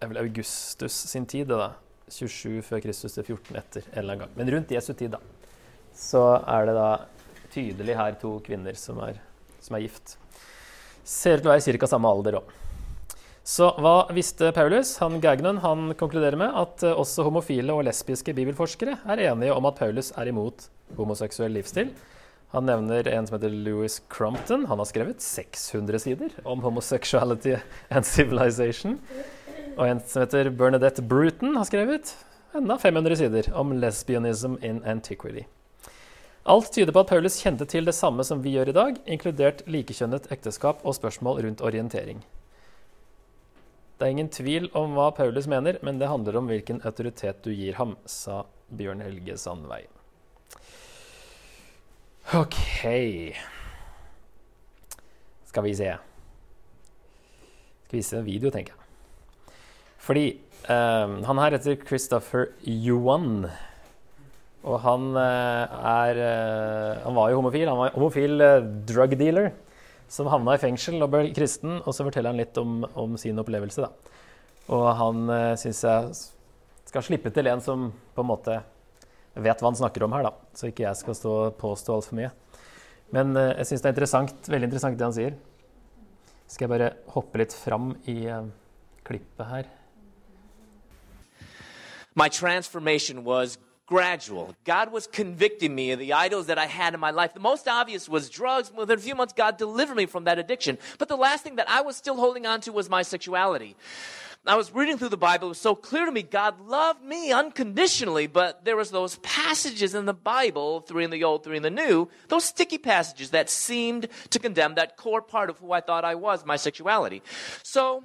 er 0.00 0.10
vel 0.10 0.22
Augustus 0.24 0.96
sin 1.12 1.26
tid, 1.28 1.50
da. 1.50 1.72
27 2.10 2.62
før 2.66 2.80
Kristus 2.82 3.14
til 3.14 3.26
14 3.36 3.58
etter. 3.60 3.84
en 3.86 3.98
eller 3.98 4.14
annen 4.14 4.24
gang. 4.24 4.36
Men 4.36 4.50
rundt 4.56 4.72
Jesu 4.74 4.92
tid, 4.92 5.14
da. 5.14 5.20
Så 5.94 6.22
er 6.48 6.66
det 6.66 6.74
da 6.74 6.88
tydelig 7.52 7.96
her 7.98 8.16
to 8.18 8.38
kvinner 8.46 8.74
som 8.78 8.98
er, 9.04 9.20
som 9.60 9.76
er 9.76 9.84
gift. 9.84 10.16
Ser 11.04 11.38
ut 11.38 11.44
til 11.44 11.50
å 11.50 11.54
være 11.54 11.78
ca. 11.78 11.90
samme 11.90 12.10
alder 12.10 12.40
òg. 12.40 12.56
Så 13.50 13.70
hva 13.82 14.04
visste 14.14 14.50
Paulus? 14.54 14.92
Han 15.00 15.18
Gagnon 15.22 15.58
han 15.64 15.94
konkluderer 15.98 16.36
med 16.38 16.54
at 16.54 16.84
eh, 16.86 16.94
også 16.94 17.24
homofile 17.26 17.74
og 17.74 17.86
lesbiske 17.88 18.34
bibelforskere 18.36 18.98
er 19.10 19.22
enige 19.30 19.54
om 19.56 19.66
at 19.66 19.78
Paulus 19.80 20.12
er 20.12 20.28
imot 20.30 20.68
homoseksuell 20.98 21.56
livsstil. 21.56 21.90
Han 22.52 22.66
nevner 22.66 23.08
en 23.08 23.26
som 23.26 23.38
heter 23.38 23.54
Louis 23.64 24.00
Crompton. 24.12 24.66
Han 24.66 24.82
har 24.82 24.88
skrevet 24.90 25.22
600 25.24 26.02
sider 26.02 26.36
om 26.44 26.62
homosexuality 26.62 27.56
and 27.90 28.06
civilization. 28.06 28.98
Og 29.76 29.86
en 29.86 30.00
som 30.06 30.24
heter 30.24 30.50
Bernadette 30.50 31.02
Bruton, 31.02 31.56
har 31.56 31.68
skrevet 31.68 32.14
enda 32.56 32.78
500 32.78 33.16
sider 33.16 33.50
om 33.54 33.72
lesbianism 33.72 34.56
in 34.62 34.82
antiquity. 34.84 35.46
Alt 36.42 36.72
tyder 36.72 36.92
på 36.92 37.02
at 37.04 37.10
Paulus 37.12 37.38
kjente 37.42 37.66
til 37.68 37.84
det 37.86 37.94
samme 37.94 38.24
som 38.24 38.40
vi 38.42 38.54
gjør 38.56 38.72
i 38.72 38.76
dag, 38.76 39.00
inkludert 39.06 39.62
likekjønnet 39.68 40.30
ekteskap 40.32 40.80
og 40.82 40.96
spørsmål 40.96 41.42
rundt 41.44 41.60
orientering. 41.60 42.24
Det 44.00 44.06
er 44.06 44.14
ingen 44.14 44.32
tvil 44.32 44.70
om 44.74 44.96
hva 44.96 45.10
Paulus 45.12 45.46
mener, 45.50 45.76
men 45.84 46.00
det 46.00 46.08
handler 46.08 46.40
om 46.40 46.48
hvilken 46.48 46.80
autoritet 46.88 47.42
du 47.44 47.52
gir 47.52 47.76
ham, 47.76 47.98
sa 48.08 48.46
Bjørn 48.72 49.04
Helge 49.04 49.36
Sandvei. 49.36 49.82
OK 52.34 52.86
Skal 55.50 55.66
vi 55.66 55.74
se. 55.74 55.94
Skal 57.84 57.98
vise 57.98 58.20
en 58.20 58.24
video, 58.24 58.52
tenker 58.54 58.72
jeg. 58.72 58.79
Fordi 60.00 60.26
eh, 60.64 61.16
han 61.28 61.42
her 61.42 61.56
heter 61.56 61.80
Christopher 61.86 62.50
Yuan. 62.64 63.44
Og 64.60 64.76
han 64.84 65.06
uh, 65.16 65.72
er 65.88 66.18
uh, 66.20 66.98
Han 67.06 67.16
var 67.16 67.30
jo 67.30 67.38
homofil. 67.38 67.68
Han 67.68 67.78
var 67.80 67.94
homofil 67.94 68.42
uh, 68.44 68.66
drug 68.88 69.16
dealer 69.16 69.54
som 70.10 70.28
havna 70.28 70.56
i 70.56 70.60
fengsel 70.60 71.00
og 71.00 71.12
ble 71.14 71.30
kristen. 71.36 71.78
Og 71.84 71.96
så 71.96 72.04
forteller 72.04 72.34
han 72.34 72.40
litt 72.40 72.60
om, 72.60 72.82
om 72.98 73.16
sin 73.20 73.40
opplevelse, 73.40 73.86
da. 73.86 74.18
Og 74.70 74.84
han 74.98 75.24
uh, 75.30 75.56
syns 75.60 75.80
jeg 75.86 76.12
skal 76.90 77.06
slippe 77.06 77.32
til 77.32 77.48
en 77.48 77.62
som 77.64 77.88
på 78.14 78.24
en 78.24 78.28
måte 78.28 78.58
vet 79.40 79.62
hva 79.62 79.70
han 79.70 79.78
snakker 79.78 80.04
om 80.04 80.12
her, 80.18 80.28
da. 80.28 80.34
Så 80.52 80.68
ikke 80.68 80.84
jeg 80.88 81.00
skal 81.00 81.16
stå 81.16 81.34
og 81.46 81.58
påstå 81.60 81.96
altfor 81.96 82.20
mye. 82.20 82.32
Men 83.16 83.32
uh, 83.38 83.54
jeg 83.62 83.70
syns 83.70 83.86
det 83.86 83.90
er 83.90 83.96
interessant, 83.96 84.52
veldig 84.52 84.68
interessant 84.68 85.00
det 85.00 85.08
han 85.08 85.16
sier. 85.16 85.40
Skal 86.50 86.66
jeg 86.66 86.74
bare 86.76 86.94
hoppe 87.14 87.40
litt 87.40 87.56
fram 87.56 87.94
i 88.10 88.20
uh, 88.28 88.44
klippet 89.08 89.54
her. 89.54 89.76
My 92.14 92.28
transformation 92.28 93.24
was 93.24 93.58
gradual. 93.86 94.54
God 94.64 94.92
was 94.92 95.08
convicting 95.08 95.74
me 95.74 95.90
of 95.90 95.98
the 95.98 96.12
idols 96.12 96.46
that 96.46 96.58
I 96.58 96.66
had 96.66 96.94
in 96.94 97.00
my 97.00 97.10
life. 97.10 97.34
The 97.34 97.40
most 97.40 97.66
obvious 97.66 98.08
was 98.08 98.30
drugs. 98.30 98.72
Within 98.72 98.98
a 98.98 99.02
few 99.02 99.16
months, 99.16 99.32
God 99.32 99.56
delivered 99.56 99.96
me 99.96 100.06
from 100.06 100.24
that 100.24 100.38
addiction. 100.38 100.78
But 100.98 101.08
the 101.08 101.16
last 101.16 101.42
thing 101.42 101.56
that 101.56 101.68
I 101.68 101.80
was 101.80 101.96
still 101.96 102.16
holding 102.16 102.46
on 102.46 102.60
to 102.62 102.72
was 102.72 102.88
my 102.88 103.02
sexuality. 103.02 103.76
I 104.46 104.56
was 104.56 104.72
reading 104.72 104.96
through 104.96 105.10
the 105.10 105.18
Bible. 105.18 105.48
It 105.48 105.50
was 105.50 105.60
so 105.60 105.74
clear 105.74 106.06
to 106.06 106.12
me 106.12 106.22
God 106.22 106.60
loved 106.60 107.02
me 107.02 107.30
unconditionally, 107.30 108.26
but 108.26 108.64
there 108.64 108.76
was 108.76 108.90
those 108.90 109.16
passages 109.16 109.94
in 109.94 110.06
the 110.06 110.14
Bible, 110.14 110.80
three 110.80 111.04
in 111.04 111.10
the 111.10 111.24
Old, 111.24 111.44
three 111.44 111.58
in 111.58 111.62
the 111.62 111.68
New, 111.68 112.08
those 112.28 112.44
sticky 112.44 112.78
passages 112.78 113.30
that 113.30 113.50
seemed 113.50 114.08
to 114.30 114.38
condemn 114.38 114.76
that 114.76 114.96
core 114.96 115.20
part 115.20 115.50
of 115.50 115.58
who 115.58 115.72
I 115.72 115.80
thought 115.80 116.06
I 116.06 116.14
was, 116.14 116.46
my 116.46 116.56
sexuality. 116.56 117.22
So 117.62 118.02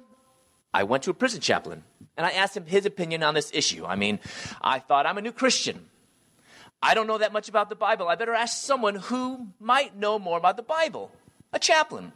I 0.76 0.82
went 0.82 1.04
to 1.04 1.10
a 1.10 1.14
prison 1.14 1.40
chaplain 1.40 1.84
and 2.18 2.26
I 2.26 2.32
asked 2.32 2.54
him 2.54 2.66
his 2.66 2.84
opinion 2.84 3.22
on 3.22 3.32
this 3.32 3.50
issue. 3.54 3.86
I 3.86 3.96
mean, 3.96 4.20
I 4.60 4.78
thought 4.78 5.06
I'm 5.06 5.16
a 5.16 5.22
new 5.22 5.32
Christian. 5.32 5.86
I 6.82 6.92
don't 6.92 7.06
know 7.06 7.16
that 7.16 7.32
much 7.32 7.48
about 7.48 7.70
the 7.70 7.74
Bible. 7.74 8.08
I 8.08 8.14
better 8.14 8.34
ask 8.34 8.62
someone 8.62 8.96
who 8.96 9.46
might 9.58 9.96
know 9.96 10.18
more 10.18 10.36
about 10.36 10.58
the 10.58 10.62
Bible, 10.62 11.10
a 11.50 11.58
chaplain. 11.58 12.12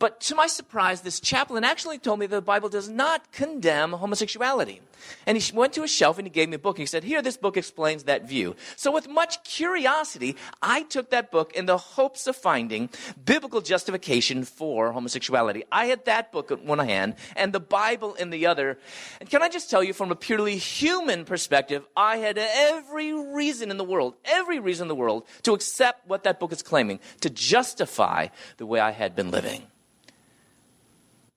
But 0.00 0.18
to 0.22 0.34
my 0.34 0.46
surprise, 0.46 1.02
this 1.02 1.20
chaplain 1.20 1.62
actually 1.62 1.98
told 1.98 2.20
me 2.20 2.26
that 2.26 2.34
the 2.34 2.40
Bible 2.40 2.70
does 2.70 2.88
not 2.88 3.30
condemn 3.32 3.92
homosexuality. 3.92 4.80
And 5.26 5.36
he 5.36 5.52
went 5.54 5.74
to 5.74 5.82
a 5.82 5.88
shelf 5.88 6.16
and 6.16 6.26
he 6.26 6.30
gave 6.30 6.48
me 6.48 6.54
a 6.54 6.58
book. 6.58 6.78
And 6.78 6.82
he 6.82 6.86
said, 6.86 7.04
Here, 7.04 7.20
this 7.20 7.36
book 7.36 7.58
explains 7.58 8.04
that 8.04 8.26
view. 8.26 8.56
So, 8.76 8.90
with 8.90 9.10
much 9.10 9.44
curiosity, 9.44 10.36
I 10.62 10.84
took 10.84 11.10
that 11.10 11.30
book 11.30 11.52
in 11.52 11.66
the 11.66 11.76
hopes 11.76 12.26
of 12.26 12.34
finding 12.34 12.88
biblical 13.22 13.60
justification 13.60 14.44
for 14.44 14.90
homosexuality. 14.92 15.64
I 15.70 15.86
had 15.86 16.06
that 16.06 16.32
book 16.32 16.50
in 16.50 16.64
one 16.66 16.78
hand 16.78 17.16
and 17.36 17.52
the 17.52 17.60
Bible 17.60 18.14
in 18.14 18.30
the 18.30 18.46
other. 18.46 18.78
And 19.20 19.28
can 19.28 19.42
I 19.42 19.50
just 19.50 19.68
tell 19.68 19.84
you, 19.84 19.92
from 19.92 20.10
a 20.10 20.16
purely 20.16 20.56
human 20.56 21.26
perspective, 21.26 21.84
I 21.94 22.16
had 22.16 22.38
every 22.38 23.12
reason 23.12 23.70
in 23.70 23.76
the 23.76 23.84
world, 23.84 24.14
every 24.24 24.60
reason 24.60 24.84
in 24.84 24.88
the 24.88 24.94
world, 24.94 25.26
to 25.42 25.52
accept 25.52 26.08
what 26.08 26.24
that 26.24 26.40
book 26.40 26.52
is 26.52 26.62
claiming, 26.62 27.00
to 27.20 27.28
justify 27.28 28.28
the 28.56 28.64
way 28.64 28.80
I 28.80 28.92
had 28.92 29.14
been 29.14 29.30
living 29.30 29.66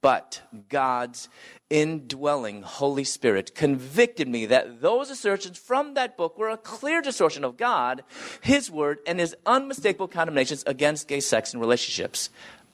but 0.03 0.41
God's 0.67 1.29
indwelling 1.69 2.61
Holy 2.61 3.05
Spirit 3.05 3.55
convicted 3.55 4.27
me 4.27 4.45
that 4.47 4.81
those 4.81 5.09
assertions 5.09 5.57
from 5.57 5.93
that 5.93 6.17
book 6.17 6.37
were 6.37 6.49
a 6.49 6.57
clear 6.57 7.01
distortion 7.01 7.45
of 7.45 7.55
God, 7.55 8.03
His 8.41 8.69
Word, 8.69 8.99
and 9.07 9.17
His 9.17 9.33
unmistakable 9.45 10.09
condemnations 10.09 10.61
against 10.67 11.07
gay 11.07 11.21
sex 11.21 11.53
and 11.53 11.61
relationships. 11.61 12.29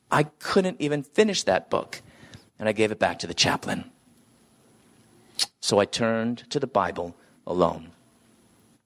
I 0.10 0.24
couldn't 0.24 0.82
even 0.82 1.04
finish 1.04 1.44
that 1.44 1.70
book, 1.70 2.02
and 2.58 2.68
I 2.68 2.72
gave 2.72 2.92
it 2.92 2.98
back 2.98 3.20
to 3.20 3.28
the 3.28 3.36
chaplain. 3.36 3.92
So 5.62 5.78
I 5.78 5.86
turned 5.86 6.50
to 6.50 6.60
the 6.60 6.66
Bible 6.66 7.16
alone. 7.46 7.92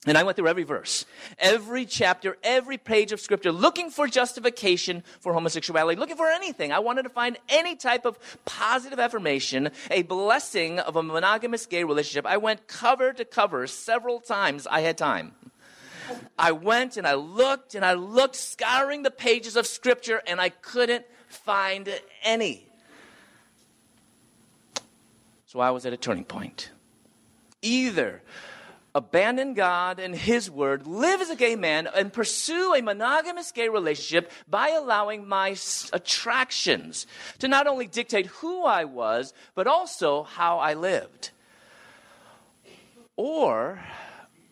And 0.06 0.18
I 0.18 0.24
went 0.24 0.36
through 0.36 0.50
every 0.50 0.64
verse, 0.64 1.06
every 1.40 1.86
chapter, 1.86 2.38
every 2.44 2.78
page 2.78 3.14
of 3.14 3.22
scripture, 3.22 3.54
looking 3.54 3.90
for 3.90 4.06
justification 4.06 5.02
for 5.22 5.34
homosexuality, 5.34 5.98
looking 5.98 6.18
for 6.18 6.28
anything. 6.28 6.74
I 6.74 6.80
wanted 6.80 7.04
to 7.04 7.10
find 7.10 7.38
any 7.48 7.78
type 7.78 8.06
of 8.06 8.20
positive 8.44 9.00
affirmation, 9.00 9.70
a 9.90 10.02
blessing 10.02 10.80
of 10.80 10.98
a 10.98 11.04
monogamous 11.04 11.66
gay 11.66 11.86
relationship. 11.86 12.26
I 12.26 12.36
went 12.36 12.68
cover 12.68 13.14
to 13.14 13.24
cover 13.24 13.66
several 13.66 14.20
times 14.20 14.68
I 14.68 14.82
had 14.82 14.98
time. 14.98 15.36
I 16.38 16.52
went 16.52 16.98
and 16.98 17.08
I 17.08 17.14
looked 17.14 17.74
and 17.74 17.86
I 17.86 17.94
looked, 17.94 18.36
scouring 18.36 19.04
the 19.04 19.12
pages 19.12 19.56
of 19.56 19.66
scripture, 19.66 20.22
and 20.28 20.42
I 20.42 20.50
couldn't 20.50 21.06
find 21.30 21.90
any. 22.24 22.68
So 25.46 25.62
I 25.62 25.70
was 25.72 25.86
at 25.86 25.94
a 25.94 25.98
turning 25.98 26.26
point. 26.26 26.72
Either 27.62 28.22
abandon 28.96 29.54
God 29.54 30.00
and 30.00 30.16
His 30.16 30.50
Word, 30.50 30.86
live 30.86 31.22
as 31.22 31.30
a 31.30 31.36
gay 31.36 31.56
man, 31.56 31.88
and 31.94 32.14
pursue 32.14 32.76
a 32.76 32.82
monogamous 32.82 33.52
gay 33.52 33.70
relationship 33.70 34.32
by 34.48 34.70
allowing 34.70 35.28
my 35.28 35.56
attractions 35.92 37.08
to 37.40 37.48
not 37.48 37.68
only 37.68 37.88
dictate 37.88 38.28
who 38.28 38.64
I 38.64 38.86
was, 38.86 39.34
but 39.56 39.68
also 39.68 40.24
how 40.24 40.60
I 40.60 40.74
lived. 40.74 41.32
Or 43.16 43.84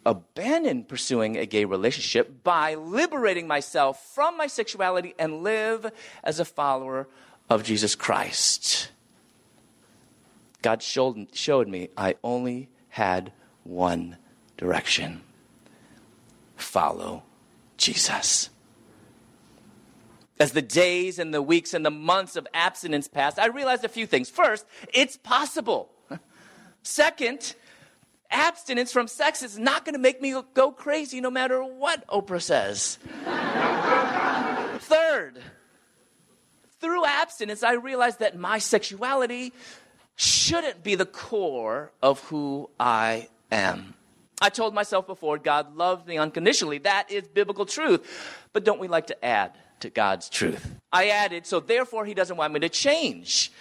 abandon 0.06 0.84
pursuing 0.84 1.38
a 1.38 1.46
gay 1.46 1.66
relationship 1.66 2.44
by 2.44 2.76
liberating 2.76 3.48
myself 3.48 4.04
from 4.14 4.38
my 4.38 4.48
sexuality 4.48 5.14
and 5.20 5.44
live 5.44 5.92
as 6.24 6.40
a 6.40 6.46
follower 6.46 7.08
of 7.50 7.64
Jesus 7.64 7.96
Christ. 7.96 8.90
God 10.62 10.82
showed, 10.82 11.36
showed 11.36 11.68
me 11.68 11.90
I 11.98 12.16
only 12.24 12.70
had 12.90 13.32
one 13.64 14.18
direction. 14.62 15.22
Follow 16.56 17.24
Jesus. 17.78 18.52
As 20.40 20.52
the 20.52 20.62
days 20.62 21.18
and 21.18 21.34
the 21.34 21.42
weeks 21.42 21.74
and 21.74 21.84
the 21.84 21.90
months 21.90 22.36
of 22.36 22.48
abstinence 22.54 23.08
passed, 23.08 23.40
I 23.40 23.48
realized 23.48 23.84
a 23.84 23.90
few 23.90 24.06
things. 24.06 24.30
First, 24.30 24.68
it's 24.94 25.18
possible. 25.18 25.90
Second, 26.84 27.56
abstinence 28.30 28.94
from 28.94 29.08
sex 29.08 29.42
is 29.42 29.58
not 29.58 29.84
going 29.84 29.94
to 29.94 30.00
make 30.00 30.22
me 30.22 30.40
go 30.54 30.72
crazy 30.72 31.22
no 31.22 31.32
matter 31.32 31.64
what 31.64 32.06
Oprah 32.08 32.42
says. 32.42 33.00
Third, 34.80 35.40
through 36.80 37.04
abstinence, 37.04 37.64
I 37.64 37.74
realized 37.74 38.20
that 38.20 38.38
my 38.38 38.60
sexuality 38.60 39.54
shouldn't 40.16 40.84
be 40.84 40.94
the 40.94 41.08
core 41.08 41.92
of 42.04 42.20
who 42.26 42.70
I 42.80 43.28
am. 43.52 43.96
I 44.42 44.50
told 44.50 44.74
myself 44.74 45.06
before, 45.06 45.38
God 45.38 45.76
loves 45.76 46.06
me 46.08 46.18
unconditionally. 46.18 46.80
That 46.80 47.12
is 47.12 47.28
biblical 47.28 47.66
truth. 47.68 48.02
But 48.54 48.66
don't 48.66 48.80
we 48.80 48.88
like 48.88 49.08
to 49.08 49.26
add 49.26 49.52
to 49.82 49.92
God's 49.92 50.30
truth? 50.30 50.76
I 50.92 51.10
added, 51.10 51.46
so 51.46 51.60
therefore 51.60 52.06
he 52.06 52.16
doesn't 52.16 52.38
want 52.38 52.52
me 52.54 52.60
to 52.62 52.70
change. 52.70 53.52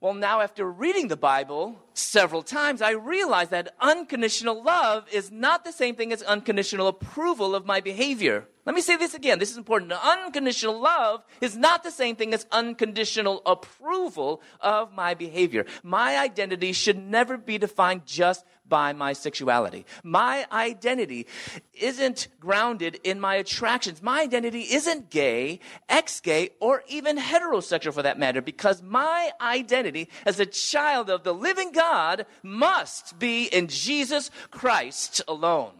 Well, 0.00 0.12
now 0.12 0.42
after 0.42 0.70
reading 0.70 1.08
the 1.08 1.16
Bible 1.16 1.80
several 1.94 2.42
times, 2.42 2.82
I 2.82 2.90
realize 2.90 3.48
that 3.48 3.74
unconditional 3.80 4.62
love 4.62 5.06
is 5.10 5.30
not 5.30 5.64
the 5.64 5.72
same 5.72 5.94
thing 5.96 6.12
as 6.12 6.22
unconditional 6.22 6.88
approval 6.88 7.54
of 7.54 7.64
my 7.64 7.80
behavior. 7.80 8.46
Let 8.66 8.74
me 8.74 8.82
say 8.82 8.96
this 8.96 9.14
again. 9.14 9.38
This 9.38 9.50
is 9.50 9.56
important. 9.56 9.92
Unconditional 9.92 10.78
love 10.78 11.24
is 11.40 11.56
not 11.56 11.84
the 11.84 11.90
same 11.90 12.16
thing 12.16 12.34
as 12.34 12.46
unconditional 12.52 13.40
approval 13.46 14.42
of 14.60 14.92
my 14.92 15.14
behavior. 15.14 15.64
My 15.82 16.18
identity 16.18 16.72
should 16.72 16.98
never 16.98 17.38
be 17.38 17.56
defined 17.56 18.04
just 18.04 18.44
by 18.68 18.92
my 18.92 19.12
sexuality. 19.12 19.84
My 20.02 20.46
identity 20.50 21.26
isn't 21.74 22.28
grounded 22.40 23.00
in 23.04 23.20
my 23.20 23.36
attractions. 23.36 24.02
My 24.02 24.22
identity 24.22 24.62
isn't 24.62 25.10
gay, 25.10 25.60
ex 25.88 26.20
gay, 26.20 26.50
or 26.60 26.82
even 26.88 27.18
heterosexual 27.18 27.92
for 27.92 28.02
that 28.02 28.18
matter, 28.18 28.40
because 28.40 28.82
my 28.82 29.30
identity 29.40 30.08
as 30.24 30.40
a 30.40 30.46
child 30.46 31.10
of 31.10 31.24
the 31.24 31.34
living 31.34 31.72
God 31.72 32.26
must 32.42 33.18
be 33.18 33.44
in 33.44 33.68
Jesus 33.68 34.30
Christ 34.50 35.22
alone. 35.28 35.72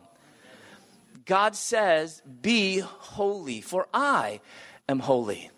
God 1.24 1.56
says, 1.56 2.22
Be 2.42 2.80
holy, 2.80 3.60
for 3.60 3.88
I 3.94 4.40
am 4.88 4.98
holy. 4.98 5.50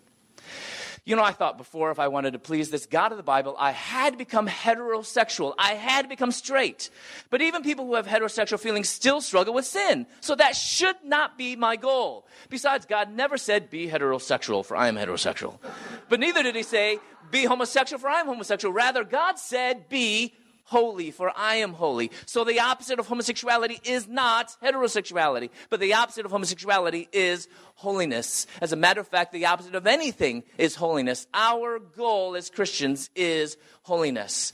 You 1.07 1.15
know, 1.15 1.23
I 1.23 1.31
thought 1.31 1.57
before 1.57 1.89
if 1.89 1.99
I 1.99 2.09
wanted 2.09 2.33
to 2.33 2.39
please 2.39 2.69
this 2.69 2.85
God 2.85 3.13
of 3.13 3.17
the 3.17 3.23
Bible, 3.23 3.55
I 3.57 3.71
had 3.71 4.17
become 4.17 4.45
heterosexual. 4.45 5.53
I 5.57 5.75
had 5.75 6.09
become 6.09 6.33
straight. 6.33 6.89
But 7.29 7.41
even 7.41 7.63
people 7.63 7.85
who 7.85 7.95
have 7.95 8.07
heterosexual 8.07 8.59
feelings 8.59 8.89
still 8.89 9.21
struggle 9.21 9.53
with 9.53 9.65
sin. 9.65 10.05
So 10.19 10.35
that 10.35 10.57
should 10.57 10.97
not 11.05 11.37
be 11.37 11.55
my 11.55 11.77
goal. 11.77 12.27
Besides, 12.49 12.85
God 12.85 13.09
never 13.13 13.37
said, 13.37 13.69
be 13.69 13.87
heterosexual, 13.87 14.65
for 14.65 14.75
I 14.75 14.89
am 14.89 14.97
heterosexual. 14.97 15.59
But 16.09 16.19
neither 16.19 16.43
did 16.43 16.57
he 16.57 16.63
say, 16.63 16.99
be 17.31 17.45
homosexual, 17.45 18.01
for 18.01 18.09
I 18.09 18.19
am 18.19 18.25
homosexual. 18.25 18.73
Rather, 18.73 19.05
God 19.05 19.39
said, 19.39 19.87
be 19.87 20.33
holy, 20.67 21.11
for 21.11 21.31
I 21.35 21.55
am 21.55 21.73
holy. 21.73 22.11
So 22.25 22.43
the 22.43 22.59
opposite 22.59 22.99
of 22.99 23.07
homosexuality 23.07 23.79
is 23.83 24.07
not 24.07 24.55
heterosexuality, 24.61 25.49
but 25.69 25.79
the 25.79 25.93
opposite 25.93 26.25
of 26.25 26.31
homosexuality 26.31 27.07
is 27.11 27.47
holiness. 27.75 28.47
As 28.61 28.73
a 28.73 28.75
matter 28.75 28.99
of 28.99 29.07
fact, 29.07 29.31
the 29.31 29.45
opposite 29.45 29.75
of 29.75 29.87
anything 29.87 30.43
is 30.57 30.75
holiness. 30.75 31.25
Our 31.33 31.79
goal 31.79 32.35
as 32.35 32.49
Christians 32.49 33.09
is 33.15 33.57
holiness. 33.83 34.51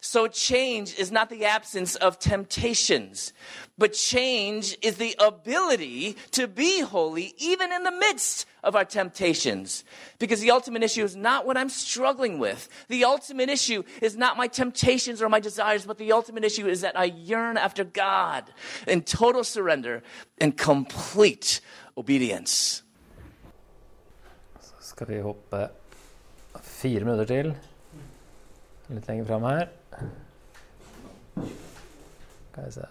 So, 0.00 0.28
change 0.28 0.96
is 0.96 1.10
not 1.10 1.28
the 1.28 1.44
absence 1.44 1.96
of 1.96 2.20
temptations, 2.20 3.32
but 3.76 3.92
change 3.92 4.78
is 4.80 4.96
the 4.96 5.16
ability 5.18 6.16
to 6.32 6.46
be 6.46 6.82
holy 6.82 7.34
even 7.36 7.72
in 7.72 7.82
the 7.82 7.90
midst 7.90 8.46
of 8.62 8.76
our 8.76 8.84
temptations. 8.84 9.82
Because 10.20 10.40
the 10.40 10.52
ultimate 10.52 10.84
issue 10.84 11.02
is 11.02 11.16
not 11.16 11.46
what 11.46 11.56
I'm 11.56 11.68
struggling 11.68 12.38
with. 12.38 12.68
The 12.86 13.04
ultimate 13.04 13.48
issue 13.48 13.82
is 14.00 14.16
not 14.16 14.36
my 14.36 14.46
temptations 14.46 15.20
or 15.20 15.28
my 15.28 15.40
desires, 15.40 15.84
but 15.84 15.98
the 15.98 16.12
ultimate 16.12 16.44
issue 16.44 16.68
is 16.68 16.80
that 16.82 16.96
I 16.96 17.06
yearn 17.06 17.56
after 17.56 17.82
God 17.82 18.52
in 18.86 19.02
total 19.02 19.42
surrender 19.42 20.04
and 20.40 20.56
complete 20.56 21.60
obedience. 21.96 22.84
Skal 24.80 25.06
vi 25.06 25.20
hoppe 25.20 25.68
fire 26.62 27.04
minutter 27.04 27.24
til. 27.24 27.56
Litt 28.90 29.08
lenger 29.08 29.24
fram 29.24 29.42
her. 29.42 29.68
Skal. 32.70 32.88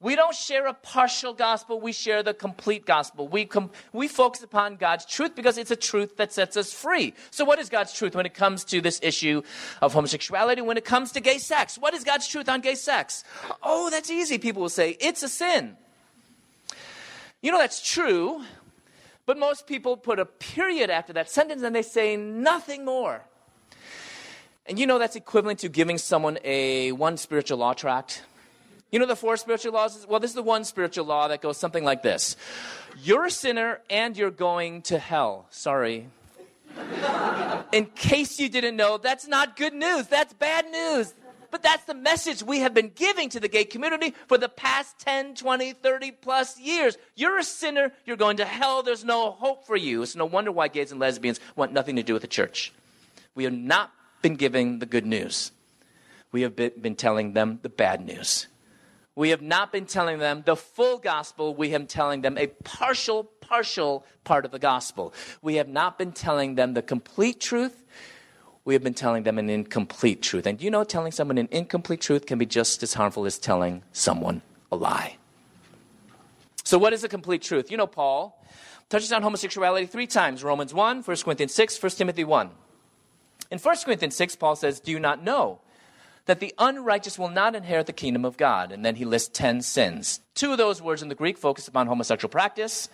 We 0.00 0.14
don't 0.14 0.34
share 0.34 0.66
a 0.68 0.74
partial 0.74 1.34
gospel, 1.34 1.80
we 1.80 1.92
share 1.92 2.22
the 2.22 2.32
complete 2.32 2.86
gospel. 2.86 3.26
We, 3.26 3.46
com- 3.46 3.70
we 3.92 4.06
focus 4.06 4.44
upon 4.44 4.76
God's 4.76 5.04
truth 5.04 5.34
because 5.34 5.58
it's 5.58 5.72
a 5.72 5.76
truth 5.76 6.18
that 6.18 6.32
sets 6.32 6.56
us 6.56 6.72
free. 6.72 7.14
So, 7.32 7.44
what 7.44 7.58
is 7.58 7.68
God's 7.68 7.92
truth 7.92 8.14
when 8.14 8.24
it 8.24 8.32
comes 8.32 8.64
to 8.66 8.80
this 8.80 9.00
issue 9.02 9.42
of 9.82 9.92
homosexuality, 9.94 10.62
when 10.62 10.76
it 10.76 10.84
comes 10.84 11.10
to 11.12 11.20
gay 11.20 11.38
sex? 11.38 11.76
What 11.76 11.94
is 11.94 12.04
God's 12.04 12.28
truth 12.28 12.48
on 12.48 12.60
gay 12.60 12.76
sex? 12.76 13.24
Oh, 13.60 13.90
that's 13.90 14.08
easy, 14.08 14.38
people 14.38 14.62
will 14.62 14.68
say. 14.68 14.96
It's 15.00 15.24
a 15.24 15.28
sin. 15.28 15.76
You 17.42 17.50
know, 17.50 17.58
that's 17.58 17.80
true, 17.80 18.42
but 19.26 19.36
most 19.36 19.66
people 19.66 19.96
put 19.96 20.20
a 20.20 20.26
period 20.26 20.90
after 20.90 21.12
that 21.14 21.28
sentence 21.28 21.62
and 21.62 21.74
they 21.74 21.82
say 21.82 22.16
nothing 22.16 22.84
more. 22.84 23.22
And 24.68 24.78
you 24.78 24.86
know 24.86 24.98
that's 24.98 25.16
equivalent 25.16 25.60
to 25.60 25.70
giving 25.70 25.96
someone 25.96 26.38
a 26.44 26.92
one 26.92 27.16
spiritual 27.16 27.56
law 27.56 27.72
tract. 27.72 28.22
You 28.90 28.98
know 28.98 29.06
the 29.06 29.16
four 29.16 29.38
spiritual 29.38 29.72
laws? 29.72 30.06
Well, 30.06 30.20
this 30.20 30.30
is 30.30 30.34
the 30.34 30.42
one 30.42 30.64
spiritual 30.64 31.06
law 31.06 31.28
that 31.28 31.40
goes 31.40 31.56
something 31.56 31.84
like 31.84 32.02
this 32.02 32.36
You're 33.02 33.26
a 33.26 33.30
sinner 33.30 33.80
and 33.88 34.16
you're 34.16 34.30
going 34.30 34.82
to 34.82 34.98
hell. 34.98 35.46
Sorry. 35.48 36.08
In 37.72 37.86
case 37.86 38.38
you 38.38 38.50
didn't 38.50 38.76
know, 38.76 38.98
that's 38.98 39.26
not 39.26 39.56
good 39.56 39.72
news. 39.72 40.06
That's 40.06 40.34
bad 40.34 40.70
news. 40.70 41.14
But 41.50 41.62
that's 41.62 41.84
the 41.84 41.94
message 41.94 42.42
we 42.42 42.60
have 42.60 42.74
been 42.74 42.92
giving 42.94 43.30
to 43.30 43.40
the 43.40 43.48
gay 43.48 43.64
community 43.64 44.14
for 44.26 44.36
the 44.36 44.50
past 44.50 44.98
10, 44.98 45.34
20, 45.34 45.72
30 45.72 46.10
plus 46.10 46.60
years. 46.60 46.98
You're 47.14 47.38
a 47.38 47.44
sinner, 47.44 47.90
you're 48.04 48.18
going 48.18 48.36
to 48.36 48.44
hell, 48.44 48.82
there's 48.82 49.04
no 49.04 49.30
hope 49.30 49.66
for 49.66 49.76
you. 49.76 50.02
It's 50.02 50.14
no 50.14 50.26
wonder 50.26 50.52
why 50.52 50.68
gays 50.68 50.92
and 50.92 51.00
lesbians 51.00 51.40
want 51.56 51.72
nothing 51.72 51.96
to 51.96 52.02
do 52.02 52.12
with 52.12 52.20
the 52.20 52.28
church. 52.28 52.72
We 53.34 53.44
have 53.44 53.54
not 53.54 53.90
been 54.22 54.36
giving 54.36 54.78
the 54.78 54.86
good 54.86 55.06
news, 55.06 55.52
we 56.32 56.42
have 56.42 56.56
been, 56.56 56.94
telling 56.96 57.32
them 57.32 57.58
the 57.62 57.68
bad 57.68 58.04
news. 58.04 58.46
We 59.14 59.30
have 59.30 59.42
not 59.42 59.72
been 59.72 59.86
telling 59.86 60.18
them 60.18 60.42
the 60.44 60.54
full 60.54 60.98
gospel. 60.98 61.54
We 61.54 61.70
have 61.70 61.80
been 61.80 61.88
telling 61.88 62.20
them 62.20 62.38
a 62.38 62.46
partial, 62.46 63.24
partial 63.40 64.04
part 64.24 64.44
of 64.44 64.52
the 64.52 64.58
gospel. 64.58 65.12
We 65.42 65.56
have 65.56 65.68
not 65.68 65.98
been 65.98 66.12
telling 66.12 66.54
them 66.54 66.74
the 66.74 66.82
complete 66.82 67.40
truth. 67.40 67.84
We 68.64 68.74
have 68.74 68.84
been 68.84 68.94
telling 68.94 69.22
them 69.22 69.38
an 69.38 69.48
incomplete 69.48 70.22
truth. 70.22 70.46
And 70.46 70.62
you 70.62 70.70
know, 70.70 70.84
telling 70.84 71.10
someone 71.10 71.38
an 71.38 71.48
incomplete 71.50 72.00
truth 72.00 72.26
can 72.26 72.38
be 72.38 72.46
just 72.46 72.82
as 72.82 72.94
harmful 72.94 73.24
as 73.24 73.38
telling 73.38 73.82
someone 73.92 74.42
a 74.70 74.76
lie. 74.76 75.16
So, 76.64 76.76
what 76.76 76.92
is 76.92 77.02
a 77.02 77.08
complete 77.08 77.40
truth? 77.40 77.70
You 77.70 77.78
know, 77.78 77.86
Paul 77.86 78.44
touches 78.90 79.10
on 79.10 79.22
homosexuality 79.22 79.86
three 79.86 80.06
times 80.06 80.44
Romans 80.44 80.74
1, 80.74 81.02
1 81.02 81.16
Corinthians 81.24 81.54
6, 81.54 81.82
1 81.82 81.90
Timothy 81.92 82.24
1. 82.24 82.50
In 83.50 83.58
1 83.58 83.76
Corinthians 83.84 84.16
6, 84.16 84.36
Paul 84.36 84.56
says, 84.56 84.80
Do 84.80 84.90
you 84.90 85.00
not 85.00 85.22
know 85.22 85.60
that 86.26 86.40
the 86.40 86.54
unrighteous 86.58 87.18
will 87.18 87.30
not 87.30 87.54
inherit 87.54 87.86
the 87.86 87.92
kingdom 87.92 88.24
of 88.24 88.36
God? 88.36 88.72
And 88.72 88.84
then 88.84 88.96
he 88.96 89.04
lists 89.04 89.30
10 89.32 89.62
sins. 89.62 90.20
Two 90.34 90.52
of 90.52 90.58
those 90.58 90.82
words 90.82 91.02
in 91.02 91.08
the 91.08 91.14
Greek 91.14 91.38
focus 91.38 91.68
upon 91.68 91.86
homosexual 91.86 92.30
practice. 92.30 92.88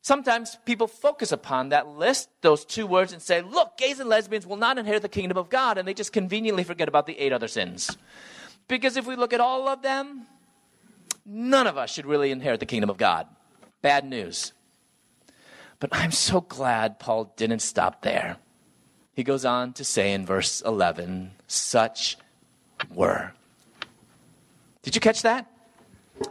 Sometimes 0.00 0.58
people 0.64 0.88
focus 0.88 1.30
upon 1.30 1.68
that 1.68 1.86
list, 1.86 2.28
those 2.40 2.64
two 2.64 2.86
words, 2.86 3.12
and 3.12 3.22
say, 3.22 3.40
look, 3.40 3.76
gays 3.76 4.00
and 4.00 4.08
lesbians 4.08 4.46
will 4.46 4.56
not 4.56 4.76
inherit 4.76 5.02
the 5.02 5.08
kingdom 5.08 5.38
of 5.38 5.48
God, 5.48 5.78
and 5.78 5.86
they 5.86 5.94
just 5.94 6.12
conveniently 6.12 6.64
forget 6.64 6.88
about 6.88 7.06
the 7.06 7.16
eight 7.20 7.32
other 7.32 7.46
sins. 7.46 7.96
Because 8.66 8.96
if 8.96 9.06
we 9.06 9.14
look 9.14 9.32
at 9.32 9.40
all 9.40 9.68
of 9.68 9.82
them, 9.82 10.26
none 11.24 11.68
of 11.68 11.78
us 11.78 11.92
should 11.92 12.06
really 12.06 12.32
inherit 12.32 12.58
the 12.58 12.66
kingdom 12.66 12.90
of 12.90 12.96
God. 12.96 13.28
Bad 13.80 14.04
news. 14.04 14.52
But 15.78 15.90
I'm 15.92 16.12
so 16.12 16.40
glad 16.40 16.98
Paul 16.98 17.32
didn't 17.36 17.60
stop 17.60 18.02
there. 18.02 18.38
He 19.14 19.24
goes 19.24 19.44
on 19.44 19.72
to 19.74 19.84
say 19.84 20.12
in 20.12 20.24
verse 20.24 20.62
11, 20.62 21.32
such 21.46 22.16
were. 22.92 23.32
Did 24.82 24.94
you 24.94 25.00
catch 25.00 25.22
that? 25.22 25.46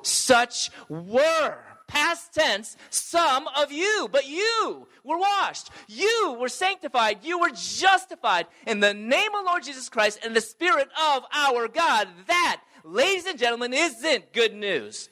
Such 0.01 0.71
were 0.89 1.57
past 1.91 2.33
tense, 2.33 2.77
some 2.89 3.47
of 3.49 3.71
you, 3.71 4.07
but 4.11 4.25
you 4.25 4.87
were 5.03 5.17
washed. 5.17 5.69
You 5.87 6.37
were 6.39 6.47
sanctified. 6.47 7.19
You 7.21 7.39
were 7.39 7.49
justified 7.49 8.47
in 8.65 8.79
the 8.79 8.93
name 8.93 9.35
of 9.35 9.45
Lord 9.45 9.63
Jesus 9.63 9.89
Christ 9.89 10.19
and 10.23 10.33
the 10.33 10.41
Spirit 10.41 10.87
of 11.13 11.23
our 11.33 11.67
God. 11.67 12.07
That, 12.27 12.61
ladies 12.85 13.25
and 13.25 13.37
gentlemen, 13.37 13.73
isn't 13.73 14.31
good 14.31 14.53
news. 14.53 15.09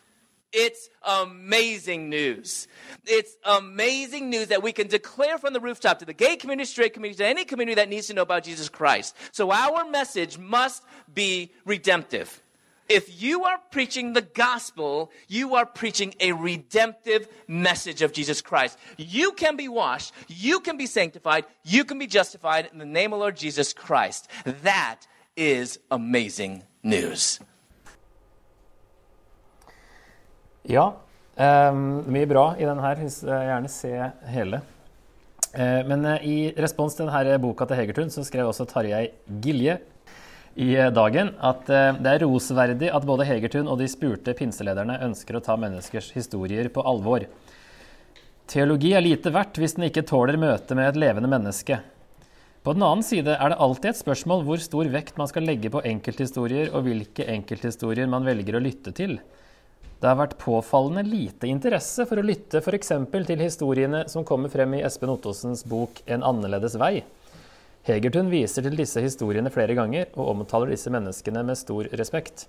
It's 0.52 0.90
amazing 1.04 2.10
news. 2.10 2.68
It's 3.06 3.36
amazing 3.46 4.30
news 4.30 4.48
that 4.48 4.64
we 4.64 4.72
can 4.72 4.88
declare 4.88 5.38
from 5.38 5.54
the 5.54 5.60
rooftop 5.60 6.00
to 6.00 6.06
the 6.06 6.14
gay 6.14 6.36
community, 6.38 6.66
straight 6.66 6.94
community, 6.94 7.20
to 7.20 7.28
any 7.28 7.46
community 7.46 7.76
that 7.76 7.90
needs 7.90 8.08
to 8.08 8.14
know 8.14 8.24
about 8.24 8.44
Jesus 8.44 8.70
Christ. 8.70 9.16
So 9.32 9.52
our 9.52 9.90
message 9.90 10.38
must 10.38 10.84
be 11.14 11.52
redemptive. 11.66 12.42
If 12.88 13.22
you 13.22 13.44
are 13.44 13.60
preaching 13.70 14.14
the 14.14 14.24
gospel, 14.24 15.12
you 15.28 15.54
are 15.54 15.68
preaching 15.68 16.16
a 16.20 16.32
redemptive 16.32 17.28
message 17.48 18.02
of 18.02 18.14
Jesus 18.14 18.42
Christ. 18.42 18.80
You 18.98 19.34
can 19.34 19.56
be 19.56 19.68
washed, 19.68 20.12
you 20.28 20.60
can 20.60 20.76
be 20.76 20.88
sanctified, 20.88 21.46
you 21.64 21.86
can 21.86 22.00
be 22.00 22.08
justified 22.08 22.68
in 22.74 22.80
the 22.80 22.86
name 22.86 23.14
of 23.14 23.20
Lord 23.20 23.38
Jesus 23.38 23.74
Christ. 23.74 24.28
That 24.64 25.02
is 25.38 25.80
amazing 25.92 26.64
news. 26.82 27.40
Ja, 30.70 30.92
um, 31.36 31.86
mye 32.14 32.28
bra 32.30 32.52
i 32.60 32.68
den 32.68 32.82
her. 32.84 33.00
Vil 33.02 33.10
gjerne 33.10 33.72
se 33.74 33.94
hele. 34.30 34.62
Uh, 35.50 35.82
men 35.90 36.06
uh, 36.06 36.18
i 36.22 36.52
respons 36.62 36.98
til 36.98 37.10
denne 37.10 37.40
boka 37.42 37.66
til 37.66 37.80
Hegertun 37.82 38.14
så 38.14 38.26
skrev 38.28 38.52
også 38.52 38.68
Tarjei 38.70 39.08
Gilje 39.42 39.80
i 40.60 40.74
Dagen 40.92 41.30
at 41.46 41.70
eh, 41.72 41.94
det 42.02 42.12
er 42.12 42.24
rosverdig 42.26 42.90
at 42.92 43.06
både 43.08 43.28
Hegertun 43.28 43.70
og 43.70 43.78
de 43.80 43.88
spurte 43.88 44.34
pinselederne 44.36 44.98
ønsker 45.06 45.38
å 45.38 45.44
ta 45.46 45.56
menneskers 45.60 46.10
historier 46.16 46.68
på 46.74 46.84
alvor. 46.84 47.24
Teologi 48.50 48.92
er 48.98 49.06
lite 49.06 49.32
verdt 49.32 49.60
hvis 49.62 49.78
den 49.78 49.88
ikke 49.88 50.04
tåler 50.10 50.40
møte 50.42 50.76
med 50.76 50.90
et 50.90 51.00
levende 51.00 51.30
menneske. 51.32 51.80
På 52.66 52.74
den 52.76 52.84
annen 52.84 53.06
side 53.06 53.38
er 53.38 53.54
det 53.54 53.60
alltid 53.62 53.94
et 53.94 54.02
spørsmål 54.02 54.44
hvor 54.48 54.60
stor 54.60 54.90
vekt 54.92 55.22
man 55.22 55.30
skal 55.32 55.48
legge 55.48 55.72
på 55.72 55.84
enkelthistorier, 55.86 56.74
og 56.74 56.84
hvilke 56.90 57.30
enkelthistorier 57.38 58.10
man 58.12 58.28
velger 58.28 58.58
å 58.58 58.64
lytte 58.64 58.92
til. 58.98 59.16
Det 60.00 60.08
har 60.08 60.16
vært 60.16 60.38
påfallende 60.40 61.02
lite 61.04 61.50
interesse 61.52 62.06
for 62.08 62.22
å 62.22 62.24
lytte 62.24 62.62
f.eks. 62.64 62.94
til 63.28 63.42
historiene 63.44 64.06
som 64.08 64.24
kommer 64.24 64.52
frem 64.52 64.78
i 64.78 64.84
Espen 64.88 65.12
Ottosens 65.12 65.66
bok 65.68 66.00
'En 66.08 66.24
annerledes 66.24 66.78
vei'. 66.80 67.04
Hegertun 67.84 68.32
viser 68.32 68.64
til 68.64 68.78
disse 68.80 69.04
historiene 69.04 69.52
flere 69.52 69.76
ganger, 69.76 70.08
og 70.16 70.30
omtaler 70.32 70.72
disse 70.72 70.90
menneskene 70.90 71.44
med 71.44 71.58
stor 71.58 71.84
respekt. 72.00 72.48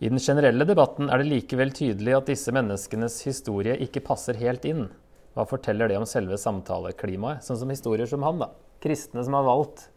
I 0.00 0.08
den 0.10 0.18
generelle 0.18 0.66
debatten 0.66 1.08
er 1.08 1.22
det 1.22 1.30
likevel 1.30 1.70
tydelig 1.70 2.16
at 2.16 2.26
disse 2.26 2.50
menneskenes 2.50 3.22
historie 3.22 3.78
ikke 3.78 4.02
passer 4.02 4.34
helt 4.34 4.64
inn. 4.64 4.88
Hva 5.36 5.46
forteller 5.46 5.88
det 5.88 5.96
om 6.00 6.04
selve 6.04 6.34
samtaleklimaet? 6.34 7.44
Sånn 7.46 7.58
som 7.62 7.70
historier 7.70 8.10
som 8.10 8.22
han, 8.26 8.42
da. 8.42 8.50
Kristne 8.82 9.22
som 9.22 9.38
har 9.38 9.46
valgt 9.46 9.88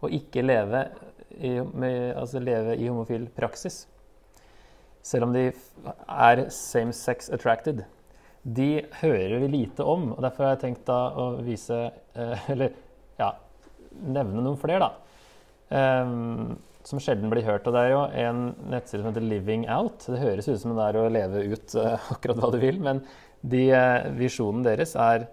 å 0.00 0.08
ikke 0.08 0.46
leve 0.46 0.86
i, 1.34 1.58
med, 1.60 2.14
altså 2.14 2.38
leve 2.38 2.76
i 2.78 2.86
homofil 2.86 3.26
praksis. 3.34 3.88
Selv 5.02 5.26
om 5.26 5.34
de 5.34 5.48
er 5.50 6.44
same 6.54 6.94
sex 6.94 7.30
attracted. 7.34 7.82
De 8.42 8.84
hører 9.00 9.38
vi 9.42 9.50
lite 9.50 9.84
om, 9.86 10.12
og 10.14 10.22
derfor 10.22 10.46
har 10.46 10.56
jeg 10.56 10.64
tenkt 10.64 10.84
da 10.88 11.00
å 11.18 11.26
vise 11.42 11.78
eh, 11.90 12.48
Eller 12.52 12.74
ja, 13.18 13.32
nevne 14.02 14.42
noen 14.42 14.58
flere, 14.60 14.82
da. 14.82 14.92
Um, 15.72 16.56
som 16.86 16.98
sjelden 17.02 17.30
blir 17.30 17.46
hørt. 17.46 17.66
Og 17.66 17.74
det 17.74 17.84
er 17.84 17.92
jo 17.92 18.02
en 18.24 18.40
nettside 18.70 19.02
som 19.02 19.10
heter 19.10 19.26
Living 19.26 19.66
Out. 19.70 20.06
Det 20.06 20.22
høres 20.22 20.48
ut 20.50 20.58
som 20.60 20.74
det 20.74 20.88
er 20.88 20.98
å 20.98 21.10
leve 21.12 21.44
ut 21.52 21.76
uh, 21.78 21.94
akkurat 22.14 22.42
hva 22.42 22.50
du 22.54 22.58
vil, 22.62 22.80
men 22.82 23.02
de, 23.42 23.68
uh, 23.74 24.10
visjonen 24.18 24.66
deres 24.66 24.96
er 24.98 25.28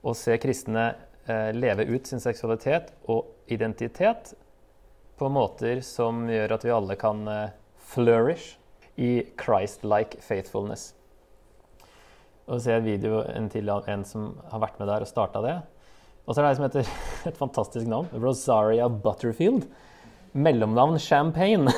å 0.00 0.14
se 0.16 0.36
kristne 0.40 0.90
uh, 1.28 1.50
leve 1.56 1.88
ut 1.88 2.08
sin 2.08 2.22
seksualitet 2.22 2.92
og 3.12 3.52
identitet 3.52 4.34
på 5.20 5.28
måter 5.32 5.82
som 5.84 6.24
gjør 6.28 6.56
at 6.56 6.64
vi 6.64 6.72
alle 6.72 6.96
kan 6.96 7.26
flourish 7.90 8.59
i 9.00 9.12
Christ-like 9.40 10.20
faithfulness. 10.22 10.90
Og 12.46 12.58
så 12.58 12.64
ser 12.64 12.78
jeg 12.78 12.82
en 12.82 12.88
video 12.88 13.20
en 13.30 13.46
til 13.52 13.70
av 13.72 13.86
en 13.88 14.02
som 14.06 14.32
har 14.50 14.62
vært 14.62 14.80
med 14.80 14.90
der 14.90 15.04
og 15.04 15.08
starta 15.10 15.42
det. 15.44 15.58
Og 16.26 16.34
så 16.34 16.40
er 16.40 16.44
det 16.44 16.50
ei 16.50 16.58
som 16.58 16.66
heter 16.66 16.90
et 17.30 17.38
fantastisk 17.38 17.88
navn. 17.90 18.10
Rosaria 18.20 18.88
Butterfield. 18.90 19.68
Mellomnavn 20.32 20.98
Champagne. 21.02 21.72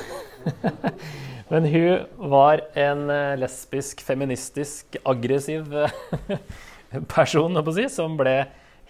Men 1.52 1.68
hun 1.68 2.28
var 2.32 2.62
en 2.78 3.10
eh, 3.12 3.34
lesbisk, 3.36 4.00
feministisk, 4.04 4.96
aggressiv 5.04 5.74
eh, 5.76 6.38
person 7.14 7.60
si, 7.76 7.86
som 7.92 8.16
ble 8.16 8.38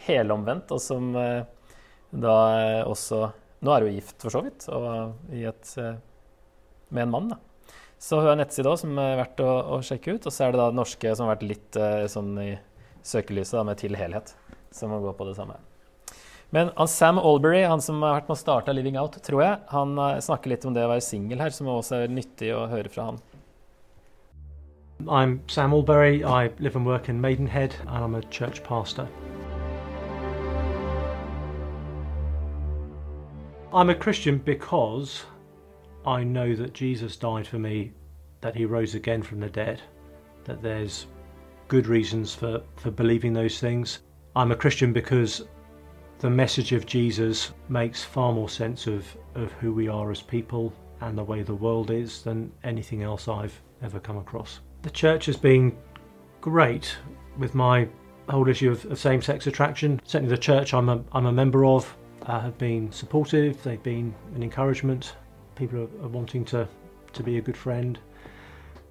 helomvendt, 0.07 0.71
og 0.71 0.83
som 0.83 1.11
eh, 1.19 1.43
da 2.13 2.37
også 2.87 3.31
Nå 3.63 3.71
er 3.71 3.85
hun 3.87 3.95
gift, 3.95 4.17
for 4.19 4.35
så 4.35 4.41
vidt, 4.43 4.65
og 4.75 5.35
et, 5.39 5.69
med 6.91 7.05
en 7.05 7.13
mann. 7.13 7.29
da. 7.31 7.37
Så 8.03 8.19
hun 8.19 8.27
har 8.27 8.35
en 8.35 8.43
nettside 8.43 8.67
også, 8.67 8.89
som 8.89 8.99
er 8.99 9.19
verdt 9.21 9.43
å, 9.45 9.51
å, 9.77 9.83
sjekke 9.87 10.17
ut. 10.17 10.25
Og 10.27 10.35
så 10.35 10.49
er 10.49 10.55
det 10.55 10.63
da 10.63 10.71
norske 10.75 11.13
som 11.15 11.29
har 11.29 11.37
vært 11.37 11.51
litt 11.53 11.83
sånn 12.11 12.33
i 12.43 12.49
søkelyset, 13.07 13.61
da, 13.61 13.67
med 13.69 13.79
Til 13.79 13.95
helhet, 13.95 14.35
som 14.75 14.91
gå 14.91 15.13
på 15.15 15.29
det 15.29 15.37
samme. 15.39 15.61
Men 16.53 16.69
Sam 16.87 17.19
Albury, 17.19 17.63
han 17.65 17.81
som 17.81 18.03
har 18.05 18.19
vært 18.19 18.27
med 18.29 18.35
å 18.37 18.41
starte 18.43 18.73
Living 18.75 18.99
Out, 19.01 19.15
tror 19.25 19.41
jeg, 19.41 19.61
han 19.71 19.95
eh, 19.97 20.19
snakker 20.21 20.53
litt 20.53 20.67
om 20.69 20.75
det 20.77 20.83
å 20.85 20.91
være 20.91 21.05
singel 21.07 21.41
her, 21.41 21.55
som 21.55 21.71
også 21.73 22.03
er 22.03 22.13
nyttig 22.13 22.51
å 22.53 22.67
høre 22.69 22.93
fra 22.93 23.07
han. 23.07 23.21
I'm 25.09 25.41
Sam 25.49 25.73
Albury. 25.73 26.23
I 26.23 26.51
live 26.59 26.77
and 26.77 26.85
work 26.85 27.09
in 27.09 27.23
Maidenhead, 27.23 27.75
and 27.89 28.05
I'm 28.05 28.15
a 28.15 28.23
church 28.29 28.63
pastor. 28.63 29.09
I'm 33.73 33.89
a 33.89 33.95
Christian 33.95 34.37
because 34.37 35.25
I 36.05 36.25
know 36.25 36.55
that 36.55 36.73
Jesus 36.73 37.17
died 37.17 37.47
for 37.47 37.59
me, 37.59 37.93
that 38.41 38.57
he 38.57 38.65
rose 38.65 38.95
again 38.95 39.23
from 39.23 39.41
the 39.41 39.49
dead, 39.49 39.81
that 40.45 40.63
there's 40.63 41.07
good 41.69 41.87
reasons 41.87 42.35
for, 42.35 42.63
for 42.77 42.91
believing 42.91 43.33
those 43.33 43.61
things. 43.61 44.01
I'm 44.35 44.53
a 44.53 44.57
Christian 44.57 44.93
because 44.93 45.43
the 46.19 46.31
message 46.31 46.73
of 46.73 46.87
Jesus 46.87 47.53
makes 47.69 48.03
far 48.05 48.33
more 48.33 48.49
sense 48.49 48.87
of, 48.87 49.07
of 49.35 49.53
who 49.53 49.73
we 49.73 49.89
are 49.89 50.11
as 50.11 50.23
people 50.23 50.73
and 51.01 51.17
the 51.17 51.25
way 51.25 51.43
the 51.43 51.55
world 51.55 51.91
is 51.91 52.23
than 52.23 52.53
anything 52.65 53.03
else 53.03 53.29
I've 53.29 53.61
ever 53.83 53.99
come 54.01 54.19
across. 54.19 54.61
The 54.83 54.91
church 54.91 55.27
has 55.27 55.37
been 55.37 55.77
great 56.41 56.97
with 57.39 57.55
my 57.55 57.89
whole 58.29 58.49
issue 58.49 58.71
of, 58.71 58.85
of 58.87 58.99
same 58.99 59.21
sex 59.21 59.47
attraction. 59.47 60.01
Certainly, 60.05 60.35
the 60.35 60.41
church 60.41 60.75
I'm 60.75 60.89
a, 60.89 61.03
I'm 61.13 61.27
a 61.27 61.33
member 61.33 61.65
of 61.65 61.97
uh, 62.27 62.41
have 62.41 62.59
been 62.59 62.91
supportive, 62.93 63.63
they've 63.63 63.83
been 63.83 64.15
an 64.35 64.43
encouragement. 64.43 65.17
People 65.55 65.81
are, 65.81 66.05
are 66.05 66.09
wanting 66.09 66.45
to, 66.47 66.69
to 67.13 67.23
be 67.23 67.39
a 67.39 67.41
good 67.41 67.57
friend. 67.57 67.99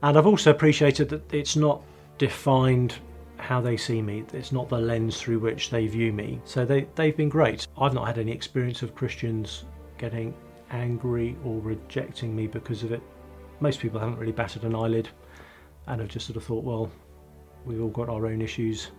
And 0.04 0.18
I've 0.18 0.28
also 0.28 0.52
appreciated 0.52 1.10
that 1.10 1.34
it's 1.34 1.56
not 1.56 1.82
defined 2.18 2.96
how 3.38 3.60
they 3.60 3.76
see 3.78 4.02
me. 4.02 4.24
It's 4.34 4.52
not 4.52 4.70
the 4.70 4.78
lens 4.78 5.20
through 5.20 5.40
which 5.40 5.70
they 5.70 5.88
view 5.88 6.14
me. 6.14 6.40
So 6.46 6.66
they, 6.66 6.88
they've 6.96 7.16
been 7.16 7.30
great. 7.30 7.68
I've 7.78 7.94
not 7.94 8.06
had 8.08 8.18
any 8.18 8.32
experience 8.32 8.84
of 8.84 8.96
Christians 8.96 9.66
getting 9.98 10.34
angry 10.70 11.36
or 11.44 11.60
rejecting 11.60 12.36
me 12.36 12.48
because 12.48 12.84
of 12.84 12.92
it. 12.92 13.02
Most 13.60 13.80
people 13.80 14.00
haven't 14.00 14.18
really 14.18 14.32
batted 14.32 14.64
an 14.64 14.76
eyelid 14.76 15.10
and 15.88 16.00
have 16.00 16.10
just 16.10 16.28
sort 16.28 16.38
of 16.38 16.44
thought, 16.44 16.64
well, 16.64 16.92
we've 17.66 17.82
all 17.82 17.90
got 17.90 18.10
our 18.10 18.26
own 18.28 18.42
issues. 18.42 18.92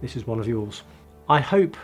This 0.00 0.16
is 0.16 0.26
one 0.26 0.38
of 0.38 0.46
yours. 0.46 0.82
I 1.28 1.40
hope 1.40 1.76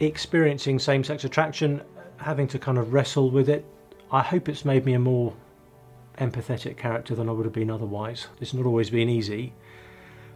experiencing 0.00 0.78
same 0.78 1.04
sex 1.04 1.24
attraction, 1.24 1.82
having 2.16 2.46
to 2.48 2.58
kind 2.58 2.78
of 2.78 2.92
wrestle 2.92 3.30
with 3.30 3.48
it, 3.48 3.64
I 4.12 4.20
hope 4.20 4.50
it's 4.50 4.66
made 4.66 4.84
me 4.84 4.92
a 4.92 4.98
more 4.98 5.32
empathetic 6.18 6.76
character 6.76 7.14
than 7.14 7.30
I 7.30 7.32
would 7.32 7.46
have 7.46 7.54
been 7.54 7.70
otherwise. 7.70 8.26
It's 8.42 8.52
not 8.52 8.66
always 8.66 8.90
been 8.90 9.08
easy, 9.08 9.54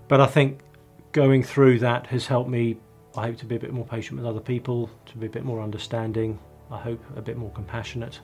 but 0.09 0.19
I 0.19 0.27
think 0.27 0.61
going 1.12 1.43
through 1.43 1.81
that 1.81 2.07
has 2.07 2.27
helped 2.27 2.49
me, 2.49 2.79
I 3.15 3.27
hope, 3.27 3.37
to 3.37 3.45
be 3.45 3.57
a 3.57 3.59
bit 3.59 3.75
more 3.75 3.85
patient 3.85 4.19
with 4.19 4.27
other 4.27 4.41
people, 4.41 4.89
to 5.05 5.19
be 5.19 5.27
a 5.27 5.31
bit 5.31 5.45
more 5.45 5.61
understanding, 5.61 6.39
I 6.71 6.79
hope, 6.79 7.05
a 7.17 7.21
bit 7.21 7.37
more 7.37 7.51
compassionate 7.51 8.19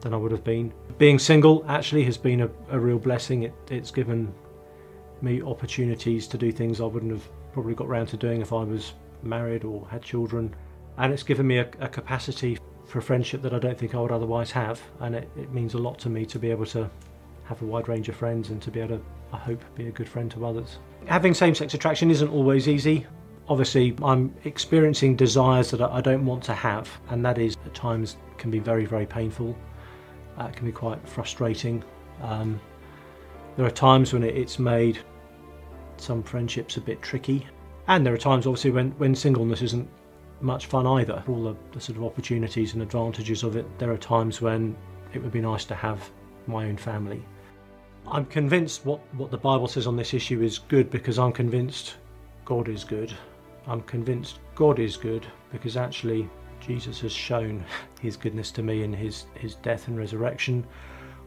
than 0.00 0.14
I 0.14 0.16
would 0.16 0.32
have 0.32 0.44
been. 0.44 0.72
Being 0.96 1.18
single 1.18 1.62
actually 1.68 2.04
has 2.04 2.16
been 2.16 2.40
a, 2.40 2.50
a 2.70 2.80
real 2.80 2.98
blessing. 2.98 3.42
It, 3.42 3.52
it's 3.70 3.90
given 3.90 4.32
me 5.20 5.42
opportunities 5.42 6.26
to 6.28 6.38
do 6.38 6.50
things 6.50 6.80
I 6.80 6.84
wouldn't 6.84 7.12
have 7.12 7.28
probably 7.52 7.74
got 7.74 7.88
round 7.88 8.08
to 8.08 8.16
doing 8.16 8.40
if 8.40 8.50
I 8.50 8.64
was 8.64 8.94
married 9.22 9.62
or 9.64 9.86
had 9.90 10.02
children. 10.02 10.54
And 10.96 11.12
it's 11.12 11.22
given 11.22 11.46
me 11.46 11.58
a, 11.58 11.68
a 11.80 11.88
capacity 11.88 12.58
for 12.86 12.98
a 12.98 13.02
friendship 13.02 13.42
that 13.42 13.52
I 13.52 13.58
don't 13.58 13.78
think 13.78 13.94
I 13.94 14.00
would 14.00 14.12
otherwise 14.12 14.50
have. 14.52 14.80
And 15.00 15.14
it, 15.14 15.28
it 15.36 15.52
means 15.52 15.74
a 15.74 15.78
lot 15.78 15.98
to 16.00 16.08
me 16.08 16.24
to 16.26 16.38
be 16.38 16.50
able 16.50 16.66
to 16.66 16.88
have 17.44 17.62
a 17.62 17.64
wide 17.64 17.88
range 17.88 18.08
of 18.08 18.16
friends 18.16 18.50
and 18.50 18.60
to 18.62 18.70
be 18.70 18.80
able 18.80 18.98
to, 18.98 19.04
I 19.32 19.36
hope, 19.36 19.62
be 19.74 19.88
a 19.88 19.90
good 19.90 20.08
friend 20.08 20.30
to 20.32 20.46
others. 20.46 20.78
Having 21.06 21.34
same 21.34 21.54
sex 21.54 21.74
attraction 21.74 22.10
isn't 22.10 22.28
always 22.28 22.68
easy. 22.68 23.06
Obviously, 23.48 23.94
I'm 24.02 24.34
experiencing 24.44 25.14
desires 25.14 25.70
that 25.70 25.80
I 25.80 26.00
don't 26.00 26.24
want 26.24 26.42
to 26.44 26.54
have, 26.54 26.90
and 27.10 27.24
that 27.24 27.38
is 27.38 27.56
at 27.64 27.74
times 27.74 28.16
can 28.38 28.50
be 28.50 28.58
very, 28.58 28.86
very 28.86 29.06
painful. 29.06 29.56
Uh, 30.38 30.44
it 30.46 30.56
can 30.56 30.66
be 30.66 30.72
quite 30.72 31.06
frustrating. 31.08 31.84
Um, 32.22 32.60
there 33.56 33.64
are 33.64 33.70
times 33.70 34.12
when 34.12 34.24
it's 34.24 34.58
made 34.58 34.98
some 35.96 36.22
friendships 36.22 36.76
a 36.76 36.80
bit 36.80 37.00
tricky, 37.02 37.46
and 37.86 38.04
there 38.04 38.12
are 38.12 38.18
times, 38.18 38.46
obviously, 38.46 38.72
when, 38.72 38.90
when 38.98 39.14
singleness 39.14 39.62
isn't 39.62 39.88
much 40.40 40.66
fun 40.66 40.86
either. 40.86 41.22
All 41.28 41.42
the, 41.42 41.56
the 41.72 41.80
sort 41.80 41.98
of 41.98 42.04
opportunities 42.04 42.74
and 42.74 42.82
advantages 42.82 43.42
of 43.42 43.56
it, 43.56 43.66
there 43.78 43.90
are 43.90 43.98
times 43.98 44.40
when 44.40 44.76
it 45.12 45.22
would 45.22 45.32
be 45.32 45.40
nice 45.40 45.64
to 45.66 45.74
have 45.74 46.10
my 46.46 46.66
own 46.66 46.76
family. 46.76 47.22
I'm 48.08 48.26
convinced 48.26 48.86
what, 48.86 49.00
what 49.14 49.30
the 49.30 49.38
Bible 49.38 49.66
says 49.66 49.86
on 49.86 49.96
this 49.96 50.14
issue 50.14 50.42
is 50.42 50.58
good 50.58 50.90
because 50.90 51.18
I'm 51.18 51.32
convinced 51.32 51.96
God 52.44 52.68
is 52.68 52.84
good. 52.84 53.12
I'm 53.66 53.80
convinced 53.82 54.38
God 54.54 54.78
is 54.78 54.96
good 54.96 55.26
because 55.50 55.76
actually 55.76 56.30
Jesus 56.60 57.00
has 57.00 57.12
shown 57.12 57.64
his 58.00 58.16
goodness 58.16 58.50
to 58.52 58.62
me 58.62 58.82
in 58.82 58.92
his, 58.92 59.26
his 59.34 59.56
death 59.56 59.88
and 59.88 59.98
resurrection. 59.98 60.64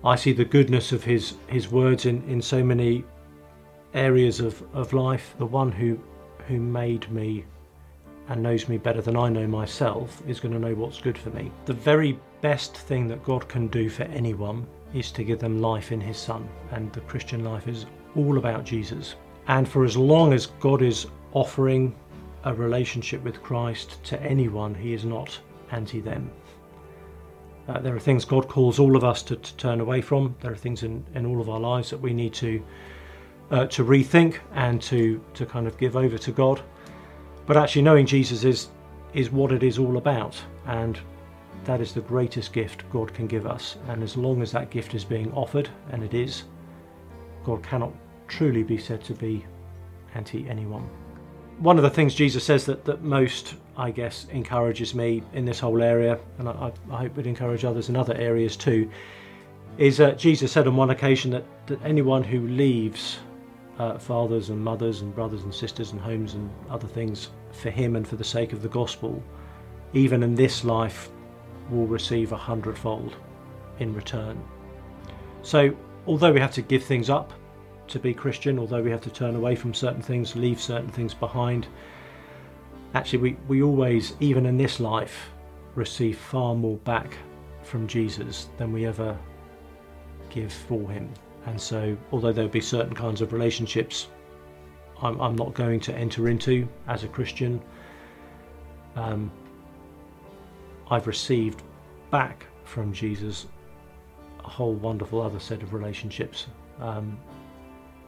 I 0.06 0.16
see 0.16 0.32
the 0.32 0.46
goodness 0.46 0.94
of 0.94 1.04
his, 1.04 1.34
his 1.48 1.70
words 1.70 2.06
in, 2.06 2.24
in 2.30 2.42
so 2.42 2.64
many 2.64 3.04
areas 3.94 4.40
of, 4.40 4.64
of 4.74 4.94
life. 4.94 5.36
The 5.38 5.46
one 5.46 5.72
who, 5.72 6.00
who 6.48 6.60
made 6.60 7.12
me 7.12 7.46
and 8.30 8.44
knows 8.44 8.70
me 8.70 8.78
better 8.78 9.02
than 9.02 9.18
I 9.18 9.28
know 9.28 9.48
myself 9.48 10.22
is 10.28 10.40
going 10.40 10.54
to 10.54 10.60
know 10.60 10.76
what's 10.76 11.02
good 11.02 11.18
for 11.18 11.32
me. 11.32 11.52
The 11.66 11.74
very 11.74 12.20
best 12.42 12.78
thing 12.78 13.08
that 13.08 13.24
God 13.24 13.48
can 13.50 13.68
do 13.68 13.90
for 13.90 14.04
anyone 14.04 14.68
is 14.94 15.12
to 15.14 15.24
give 15.24 15.40
them 15.40 15.60
life 15.60 15.92
in 15.92 16.00
His 16.00 16.18
Son. 16.18 16.48
And 16.72 16.94
the 16.94 17.02
Christian 17.02 17.44
life 17.44 17.68
is 17.68 17.88
all 18.16 18.38
about 18.38 18.66
Jesus. 18.66 19.16
And 19.48 19.68
for 19.68 19.84
as 19.84 19.98
long 19.98 20.32
as 20.32 20.46
God 20.46 20.84
is 20.84 21.08
offering 21.34 21.96
a 22.44 22.54
relationship 22.54 23.24
with 23.24 23.42
Christ 23.42 24.02
to 24.06 24.22
anyone, 24.22 24.76
He 24.76 24.94
is 24.94 25.06
not 25.06 25.38
anti 25.72 26.00
them. 26.00 26.32
Uh, 27.68 27.80
there 27.80 27.96
are 27.96 28.00
things 28.00 28.26
God 28.26 28.48
calls 28.48 28.80
all 28.80 28.96
of 28.96 29.04
us 29.04 29.22
to, 29.24 29.36
to, 29.36 29.56
turn 29.58 29.80
away 29.80 30.02
from. 30.02 30.36
There 30.42 30.52
are 30.52 30.56
things 30.56 30.84
in, 30.84 31.06
in 31.14 31.26
all 31.26 31.42
of 31.42 31.50
our 31.50 31.60
lives 31.60 31.90
that 31.92 32.00
we 32.00 32.14
need 32.14 32.34
to 32.36 32.64
uh, 33.52 33.66
to 33.66 33.84
rethink 33.84 34.38
and 34.54 34.80
to 34.84 35.24
to 35.34 35.46
kind 35.46 35.68
of 35.68 35.78
give 35.78 35.96
over 35.96 36.18
to 36.18 36.32
God. 36.32 36.62
But 37.50 37.58
actually, 37.58 37.82
knowing 37.82 38.06
Jesus 38.06 38.44
is 38.44 38.68
is 39.16 39.32
what 39.32 39.52
it 39.52 39.64
is 39.64 39.80
all 39.80 39.98
about, 39.98 40.40
and 40.68 41.00
that 41.64 41.82
is 41.82 41.94
the 41.94 42.02
greatest 42.02 42.54
gift 42.54 42.88
God 42.92 43.12
can 43.12 43.26
give 43.26 43.48
us. 43.48 43.76
And 43.88 44.04
as 44.04 44.16
long 44.16 44.44
as 44.44 44.52
that 44.52 44.70
gift 44.70 44.94
is 44.94 45.04
being 45.04 45.34
offered, 45.34 45.68
and 45.92 46.04
it 46.04 46.14
is, 46.14 46.44
God 47.44 47.64
cannot 47.64 47.92
truly 48.28 48.62
be 48.62 48.78
said 48.78 49.04
to 49.06 49.16
be 49.16 49.44
anti 50.14 50.48
anyone. 50.48 50.88
One 51.58 51.78
of 51.78 51.84
the 51.84 51.90
things 51.90 52.14
Jesus 52.14 52.44
says 52.44 52.68
that, 52.68 52.86
that 52.86 53.02
most, 53.02 53.56
I 53.76 53.90
guess, 53.90 54.28
encourages 54.32 54.94
me 54.94 55.24
in 55.34 55.44
this 55.44 55.60
whole 55.60 55.82
area, 55.82 56.20
and 56.38 56.48
I, 56.48 56.72
I 56.92 56.98
hope 56.98 57.16
would 57.16 57.26
encourage 57.26 57.66
others 57.66 57.90
in 57.90 57.96
other 57.96 58.14
areas 58.14 58.56
too, 58.56 58.92
is 59.80 59.98
that 59.98 60.20
Jesus 60.20 60.52
said 60.52 60.68
on 60.68 60.76
one 60.76 60.92
occasion 60.92 61.32
that, 61.32 61.46
that 61.66 61.84
anyone 61.84 62.24
who 62.24 62.48
leaves 62.48 63.18
uh, 63.80 63.98
fathers 63.98 64.52
and 64.52 64.64
mothers 64.64 65.02
and 65.02 65.16
brothers 65.16 65.42
and 65.42 65.56
sisters 65.56 65.94
and 65.94 66.02
homes 66.02 66.36
and 66.36 66.48
other 66.70 66.88
things 66.88 67.30
for 67.52 67.70
him 67.70 67.96
and 67.96 68.08
for 68.08 68.16
the 68.16 68.24
sake 68.24 68.54
of 68.54 68.62
the 68.62 68.70
gospel, 68.70 69.22
even 69.94 70.24
in 70.24 70.36
this 70.36 70.64
life, 70.64 71.10
will 71.70 71.88
receive 71.88 72.32
a 72.32 72.38
hundredfold 72.38 73.16
in 73.80 73.94
return. 73.94 74.42
So, 75.42 75.76
although 76.08 76.32
we 76.32 76.40
have 76.40 76.54
to 76.54 76.62
give 76.62 76.84
things 76.84 77.10
up 77.10 77.34
to 77.88 78.00
be 78.00 78.14
Christian, 78.14 78.60
although 78.60 78.82
we 78.82 78.92
have 78.92 79.02
to 79.02 79.10
turn 79.10 79.36
away 79.36 79.56
from 79.56 79.74
certain 79.74 80.02
things, 80.02 80.36
leave 80.36 80.62
certain 80.62 80.90
things 80.90 81.14
behind, 81.14 81.68
actually, 82.94 83.20
we, 83.20 83.38
we 83.48 83.64
always, 83.64 84.16
even 84.20 84.46
in 84.46 84.58
this 84.58 84.80
life, 84.80 85.30
receive 85.76 86.18
far 86.18 86.56
more 86.56 86.78
back 86.78 87.18
from 87.64 87.88
Jesus 87.88 88.50
than 88.58 88.72
we 88.72 88.86
ever 88.86 89.18
give 90.30 90.52
for 90.52 90.90
Him. 90.90 91.10
And 91.46 91.60
so, 91.60 91.98
although 92.12 92.32
there'll 92.32 92.50
be 92.50 92.62
certain 92.62 92.94
kinds 92.94 93.22
of 93.22 93.34
relationships 93.34 94.08
I'm, 95.02 95.20
I'm 95.22 95.36
not 95.36 95.54
going 95.54 95.80
to 95.82 95.96
enter 95.96 96.28
into 96.28 96.68
as 96.88 97.04
a 97.04 97.08
Christian, 97.08 97.62
um, 98.96 99.32
I've 100.90 101.08
received 101.08 101.64
back 102.12 102.46
from 102.66 102.92
Jesus 102.92 103.48
a 104.44 104.50
whole 104.50 104.74
wonderful 104.74 105.22
other 105.22 105.40
set 105.40 105.62
of 105.62 105.74
relationships 105.74 106.48
um, 106.80 107.20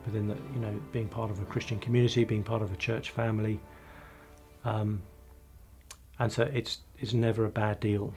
within 0.05 0.27
the, 0.27 0.35
you 0.53 0.59
know, 0.59 0.81
being 0.91 1.07
part 1.07 1.31
of 1.31 1.41
a 1.41 1.45
Christian 1.45 1.79
community, 1.79 2.23
being 2.23 2.43
part 2.43 2.61
of 2.61 2.73
a 2.73 2.77
church 2.77 3.11
family. 3.11 3.59
Um, 4.65 5.01
and 6.19 6.31
so 6.31 6.43
it's, 6.43 6.79
it's 6.99 7.13
never 7.13 7.45
a 7.45 7.49
bad 7.49 7.79
deal 7.79 8.13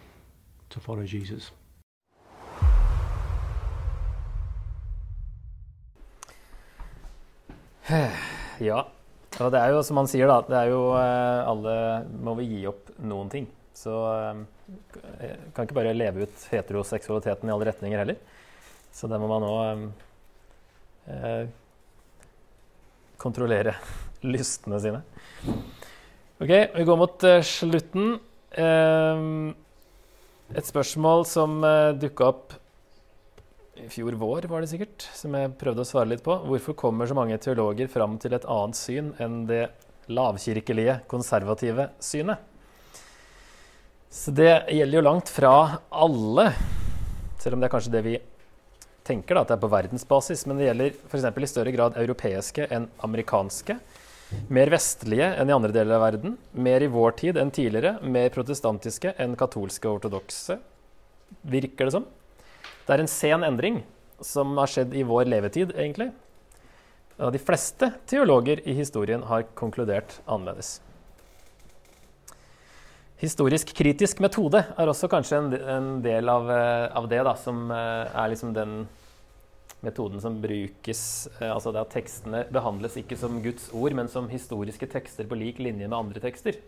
to 0.70 0.80
follow 0.80 1.04
Jesus. 1.04 1.50
Ja. 8.62 8.84
Og 9.42 9.50
det 9.50 9.60
er 9.60 9.72
jo 9.74 9.82
som 9.82 9.98
han 9.98 10.08
sier, 10.10 10.30
da. 10.30 10.38
Det 10.46 10.58
er 10.58 10.70
jo 10.70 10.82
eh, 10.98 11.40
Alle 11.50 11.76
må 12.22 12.36
vi 12.38 12.46
gi 12.52 12.60
opp 12.70 12.92
noen 13.02 13.30
ting. 13.32 13.48
Så 13.74 13.94
eh, 14.14 15.34
kan 15.54 15.66
ikke 15.66 15.78
bare 15.80 15.96
leve 15.96 16.28
ut 16.28 16.46
heteroseksualiteten 16.52 17.50
i 17.50 17.54
alle 17.54 17.68
retninger 17.70 18.04
heller. 18.04 18.20
Så 18.94 19.10
det 19.10 19.18
må 19.18 19.26
man 19.30 19.46
òg 19.48 19.82
eh, 21.10 21.48
kontrollere 23.18 23.74
lystene 24.32 24.78
sine. 24.82 25.02
OK, 26.42 26.50
vi 26.76 26.86
går 26.86 27.00
mot 27.00 27.26
eh, 27.26 27.42
slutten. 27.46 28.18
Eh, 28.54 29.26
et 30.54 30.68
spørsmål 30.70 31.26
som 31.26 31.58
eh, 31.66 31.94
dukka 31.98 32.30
opp 32.30 32.54
i 33.80 33.88
fjor 33.90 34.16
vår, 34.18 34.46
var 34.50 34.62
det 34.62 34.70
sikkert, 34.70 35.06
som 35.16 35.34
jeg 35.36 35.52
prøvde 35.60 35.82
å 35.82 35.88
svare 35.88 36.10
litt 36.12 36.22
på. 36.24 36.36
Hvorfor 36.46 36.76
kommer 36.78 37.08
så 37.10 37.16
mange 37.18 37.38
teologer 37.42 37.90
fram 37.90 38.16
til 38.22 38.36
et 38.36 38.46
annet 38.50 38.78
syn 38.78 39.12
enn 39.22 39.44
det 39.48 39.66
lavkirkelige, 40.12 41.00
konservative 41.10 41.88
synet? 42.02 42.42
Så 44.14 44.30
det 44.30 44.52
gjelder 44.70 45.00
jo 45.00 45.04
langt 45.08 45.32
fra 45.32 45.54
alle, 45.90 46.46
selv 47.42 47.56
om 47.56 47.62
det 47.62 47.66
er 47.66 47.74
kanskje 47.74 47.94
det 47.96 48.04
vi 48.06 48.14
tenker, 49.04 49.34
da, 49.34 49.42
at 49.42 49.50
det 49.50 49.56
er 49.58 49.64
på 49.64 49.72
verdensbasis. 49.72 50.46
Men 50.46 50.60
det 50.60 50.68
gjelder 50.68 50.98
f.eks. 51.10 51.26
i 51.26 51.50
større 51.50 51.74
grad 51.74 51.98
europeiske 52.00 52.68
enn 52.72 52.88
amerikanske. 53.04 53.78
Mer 54.54 54.70
vestlige 54.72 55.26
enn 55.38 55.50
i 55.50 55.54
andre 55.54 55.74
deler 55.74 55.98
av 55.98 56.06
verden. 56.06 56.38
Mer 56.54 56.86
i 56.86 56.90
vår 56.90 57.18
tid 57.20 57.40
enn 57.40 57.52
tidligere. 57.54 57.98
Mer 58.06 58.30
protestantiske 58.34 59.16
enn 59.20 59.34
katolske 59.38 59.90
og 59.90 59.98
ortodokse, 59.98 60.60
virker 61.42 61.90
det 61.90 61.96
som. 61.98 62.06
Det 62.84 62.92
er 62.92 63.00
en 63.00 63.08
sen 63.08 63.44
endring 63.46 63.82
som 64.20 64.56
har 64.60 64.70
skjedd 64.70 64.94
i 64.96 65.04
vår 65.06 65.28
levetid, 65.30 65.72
egentlig. 65.76 66.10
De 67.16 67.38
fleste 67.38 67.92
teologer 68.10 68.60
i 68.68 68.74
historien 68.76 69.22
har 69.28 69.46
konkludert 69.56 70.18
annerledes. 70.26 70.80
Historisk 73.22 73.70
kritisk 73.78 74.18
metode 74.20 74.60
er 74.60 74.90
også 74.90 75.08
kanskje 75.08 75.38
en, 75.38 75.52
en 75.54 75.86
del 76.04 76.28
av, 76.28 76.50
eh, 76.50 76.88
av, 76.98 77.06
det, 77.08 77.22
da, 77.24 77.32
som 77.38 77.70
eh, 77.72 78.10
er 78.10 78.32
liksom 78.32 78.50
den 78.56 78.82
metoden 79.84 80.20
som 80.20 80.40
brukes 80.42 81.02
eh, 81.38 81.52
Altså 81.52 81.72
det 81.72 81.84
at 81.84 81.94
tekstene 81.94 82.42
behandles 82.52 82.98
ikke 83.00 83.16
som 83.20 83.38
Guds 83.44 83.70
ord, 83.72 83.94
men 83.96 84.10
som 84.12 84.28
historiske 84.28 84.88
tekster 84.90 85.30
på 85.30 85.38
lik 85.40 85.62
linje 85.62 85.86
med 85.86 85.96
andre 85.96 86.20
tekster. 86.24 86.58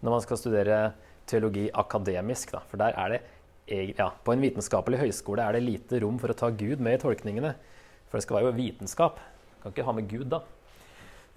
Når 0.00 0.16
man 0.16 0.24
skal 0.24 0.40
studere 0.40 0.80
teologi 1.30 1.68
akademisk, 1.78 2.56
da. 2.56 2.64
For 2.72 2.80
der 2.80 2.96
er 2.96 3.14
det 3.14 3.20
ja, 3.70 4.10
på 4.24 4.34
en 4.34 4.42
vitenskapelig 4.42 5.00
høyskole 5.04 5.44
er 5.44 5.56
det 5.56 5.64
lite 5.64 6.00
rom 6.02 6.18
for 6.20 6.32
å 6.32 6.36
ta 6.36 6.50
Gud 6.50 6.82
med 6.82 6.98
i 6.98 7.02
tolkningene. 7.02 7.54
For 8.10 8.18
det 8.18 8.26
skal 8.26 8.40
være 8.40 8.50
jo 8.50 8.56
vitenskap. 8.58 9.20
Kan 9.62 9.74
ikke 9.74 9.86
ha 9.86 9.94
med 9.94 10.08
Gud, 10.10 10.26
da. 10.32 10.42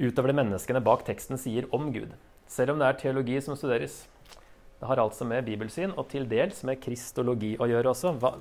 Utover 0.01 0.31
det 0.31 0.39
menneskene 0.39 0.81
bak 0.83 1.05
teksten 1.05 1.37
sier 1.37 1.67
om 1.75 1.91
Gud. 1.93 2.15
Selv 2.49 2.73
om 2.73 2.81
det 2.81 2.87
er 2.89 2.99
teologi 2.99 3.37
som 3.45 3.57
studeres. 3.57 4.03
Det 4.79 4.89
har 4.89 4.99
altså 4.99 5.27
med 5.29 5.45
bibelsyn 5.47 5.93
og 5.93 6.09
til 6.11 6.25
dels 6.27 6.63
med 6.67 6.81
kristologi 6.83 7.53
å 7.61 7.69
gjøre 7.69 7.93
også. 7.93 8.15
Hva, 8.19 8.33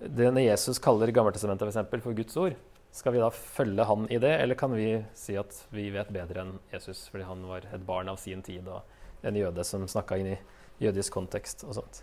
det 0.00 0.32
når 0.34 0.48
Jesus 0.48 0.82
kaller 0.82 1.12
Gammeltestamentet 1.14 1.70
for, 1.70 2.02
for 2.02 2.18
Guds 2.18 2.36
ord, 2.40 2.58
skal 2.90 3.14
vi 3.14 3.22
da 3.22 3.30
følge 3.30 3.86
han 3.86 4.08
i 4.10 4.18
det, 4.18 4.32
eller 4.42 4.58
kan 4.58 4.74
vi 4.74 4.90
si 5.14 5.36
at 5.38 5.54
vi 5.70 5.86
vet 5.94 6.10
bedre 6.10 6.42
enn 6.42 6.56
Jesus 6.72 7.04
fordi 7.12 7.28
han 7.28 7.46
var 7.46 7.68
et 7.70 7.86
barn 7.86 8.10
av 8.10 8.18
sin 8.18 8.42
tid 8.42 8.66
og 8.66 8.82
en 9.22 9.38
jøde 9.38 9.64
som 9.66 9.86
snakka 9.86 10.18
inn 10.18 10.32
i 10.34 10.38
jødisk 10.82 11.14
kontekst 11.14 11.62
og 11.68 11.76
sånt? 11.78 12.02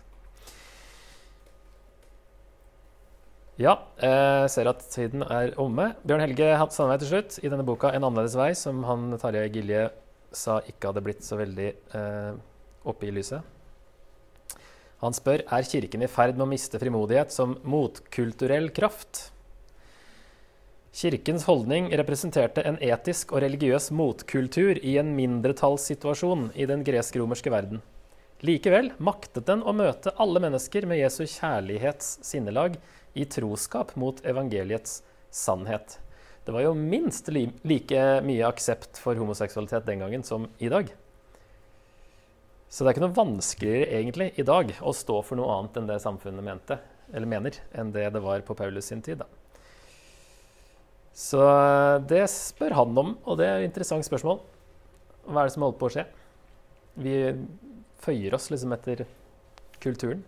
Ja, 3.58 3.72
jeg 3.98 4.50
ser 4.54 4.68
at 4.70 4.84
tiden 4.86 5.24
er 5.26 5.56
omme. 5.58 5.88
Bjørn 6.06 6.22
Helge 6.22 6.52
Sandveig 6.70 7.00
til 7.02 7.08
slutt 7.10 7.38
i 7.42 7.48
denne 7.50 7.64
boka 7.66 7.90
'En 7.90 8.04
annerledes 8.06 8.36
vei', 8.38 8.54
som 8.54 8.84
han 8.84 9.18
Tarjei 9.18 9.48
Gilje 9.50 9.90
sa 10.30 10.60
ikke 10.60 10.92
hadde 10.92 11.02
blitt 11.02 11.24
så 11.26 11.36
veldig 11.36 11.74
eh, 11.94 12.34
oppe 12.86 13.08
i 13.08 13.10
lyset. 13.10 13.42
Han 15.02 15.12
spør 15.12 15.42
er 15.42 15.62
Kirken 15.66 16.02
i 16.02 16.06
ferd 16.06 16.36
med 16.36 16.46
å 16.46 16.50
miste 16.52 16.78
frimodighet 16.78 17.32
som 17.32 17.58
motkulturell 17.64 18.70
kraft. 18.70 19.32
Kirkens 20.94 21.44
holdning 21.50 21.90
representerte 21.98 22.62
en 22.62 22.78
etisk 22.78 23.32
og 23.32 23.42
religiøs 23.42 23.90
motkultur 23.90 24.78
i 24.84 24.98
en 24.98 25.16
mindretallssituasjon 25.16 26.52
i 26.54 26.64
den 26.64 26.84
gresk-romerske 26.84 27.50
verden. 27.50 27.82
Likevel 28.46 28.92
maktet 29.02 29.48
den 29.48 29.64
å 29.66 29.72
møte 29.74 30.12
alle 30.22 30.38
mennesker 30.42 30.84
med 30.86 31.00
Jesu 31.00 31.24
kjærlighets 31.24 32.20
sinnelag 32.22 32.76
i 33.18 33.24
troskap 33.26 33.96
mot 33.98 34.20
evangeliets 34.22 35.00
sannhet. 35.34 35.96
Det 36.46 36.54
var 36.54 36.62
jo 36.62 36.76
minst 36.78 37.26
li 37.34 37.48
like 37.66 38.04
mye 38.24 38.46
aksept 38.46 39.00
for 39.02 39.18
homoseksualitet 39.18 39.88
den 39.88 40.04
gangen 40.04 40.22
som 40.24 40.46
i 40.62 40.70
dag. 40.70 40.86
Så 42.70 42.84
det 42.84 42.92
er 42.92 42.94
ikke 42.94 43.06
noe 43.08 43.16
vanskeligere 43.16 43.90
egentlig 43.98 44.30
i 44.38 44.46
dag 44.46 44.70
å 44.86 44.94
stå 44.94 45.18
for 45.26 45.40
noe 45.40 45.50
annet 45.56 45.80
enn 45.80 45.90
det 45.90 45.98
samfunnet 46.04 46.46
mente, 46.46 46.78
eller 47.10 47.28
mener, 47.28 47.58
enn 47.74 47.90
det 47.92 48.06
det 48.14 48.22
var 48.22 48.44
på 48.46 48.56
Paulus 48.56 48.92
sin 48.92 49.02
tid. 49.02 49.24
Da. 49.24 49.26
Så 51.16 51.42
det 52.06 52.22
spør 52.30 52.76
han 52.78 53.02
om, 53.02 53.16
og 53.26 53.40
det 53.40 53.48
er 53.48 53.64
et 53.64 53.72
interessant 53.72 54.06
spørsmål. 54.06 54.44
Hva 55.26 55.42
er 55.42 55.48
det 55.48 55.56
som 55.56 55.66
holder 55.66 55.80
på 55.80 55.88
å 55.88 55.94
skje? 55.96 56.04
Vi 57.02 57.16
føyer 58.02 58.36
oss 58.36 58.50
liksom 58.52 58.74
etter 58.76 59.04
kulturen. 59.82 60.22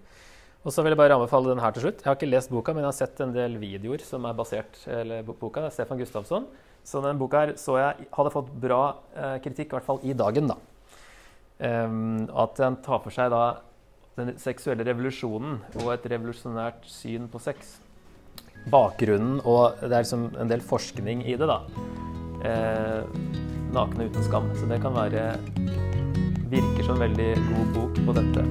Og 0.60 0.74
så 0.74 0.82
vil 0.84 0.92
jeg 0.92 1.00
bare 1.00 1.16
anbefale 1.16 1.54
den 1.54 1.62
her 1.62 1.72
til 1.72 1.86
slutt. 1.86 2.02
Jeg 2.02 2.10
har 2.10 2.18
ikke 2.18 2.28
lest 2.28 2.50
boka, 2.52 2.74
men 2.76 2.84
jeg 2.84 2.90
har 2.90 2.98
sett 2.98 3.22
en 3.24 3.32
del 3.32 3.56
videoer 3.62 4.02
som 4.04 4.26
er 4.28 4.36
basert 4.36 4.82
eller 4.92 5.24
boka. 5.24 5.62
Det 5.62 5.70
er 5.70 5.76
Stefan 5.78 6.00
Gustavsson. 6.00 6.50
Så 6.84 7.00
den 7.04 7.20
boka 7.20 7.44
her 7.44 7.54
så 7.60 7.78
jeg 7.80 8.08
hadde 8.12 8.32
fått 8.34 8.50
bra 8.60 8.82
eh, 9.14 9.38
kritikk, 9.44 9.70
i 9.70 9.78
hvert 9.78 9.88
fall 9.88 10.04
i 10.04 10.16
dagen. 10.16 10.52
da. 10.52 10.58
Um, 11.60 12.24
at 12.40 12.56
den 12.56 12.78
tar 12.80 13.02
for 13.04 13.12
seg 13.12 13.28
da 13.32 13.60
den 14.16 14.32
seksuelle 14.40 14.84
revolusjonen 14.88 15.58
og 15.82 15.90
et 15.92 16.06
revolusjonært 16.12 16.86
syn 16.88 17.28
på 17.32 17.40
sex. 17.40 17.78
Bakgrunnen 18.72 19.42
og 19.48 19.80
det 19.80 19.92
er 19.92 20.02
liksom 20.02 20.26
en 20.40 20.50
del 20.50 20.64
forskning 20.64 21.24
i 21.24 21.36
det, 21.40 21.48
da. 21.48 21.60
Eh, 22.44 23.00
nakne 23.72 24.08
uten 24.08 24.28
skam. 24.28 24.52
Så 24.56 24.68
det 24.68 24.80
kan 24.84 24.96
være 24.96 25.89
Virker 26.50 26.82
som 26.82 26.94
en 26.94 27.00
veldig 27.00 27.34
god 27.34 27.66
bok 27.74 27.98
på 28.06 28.12
dette. 28.16 28.42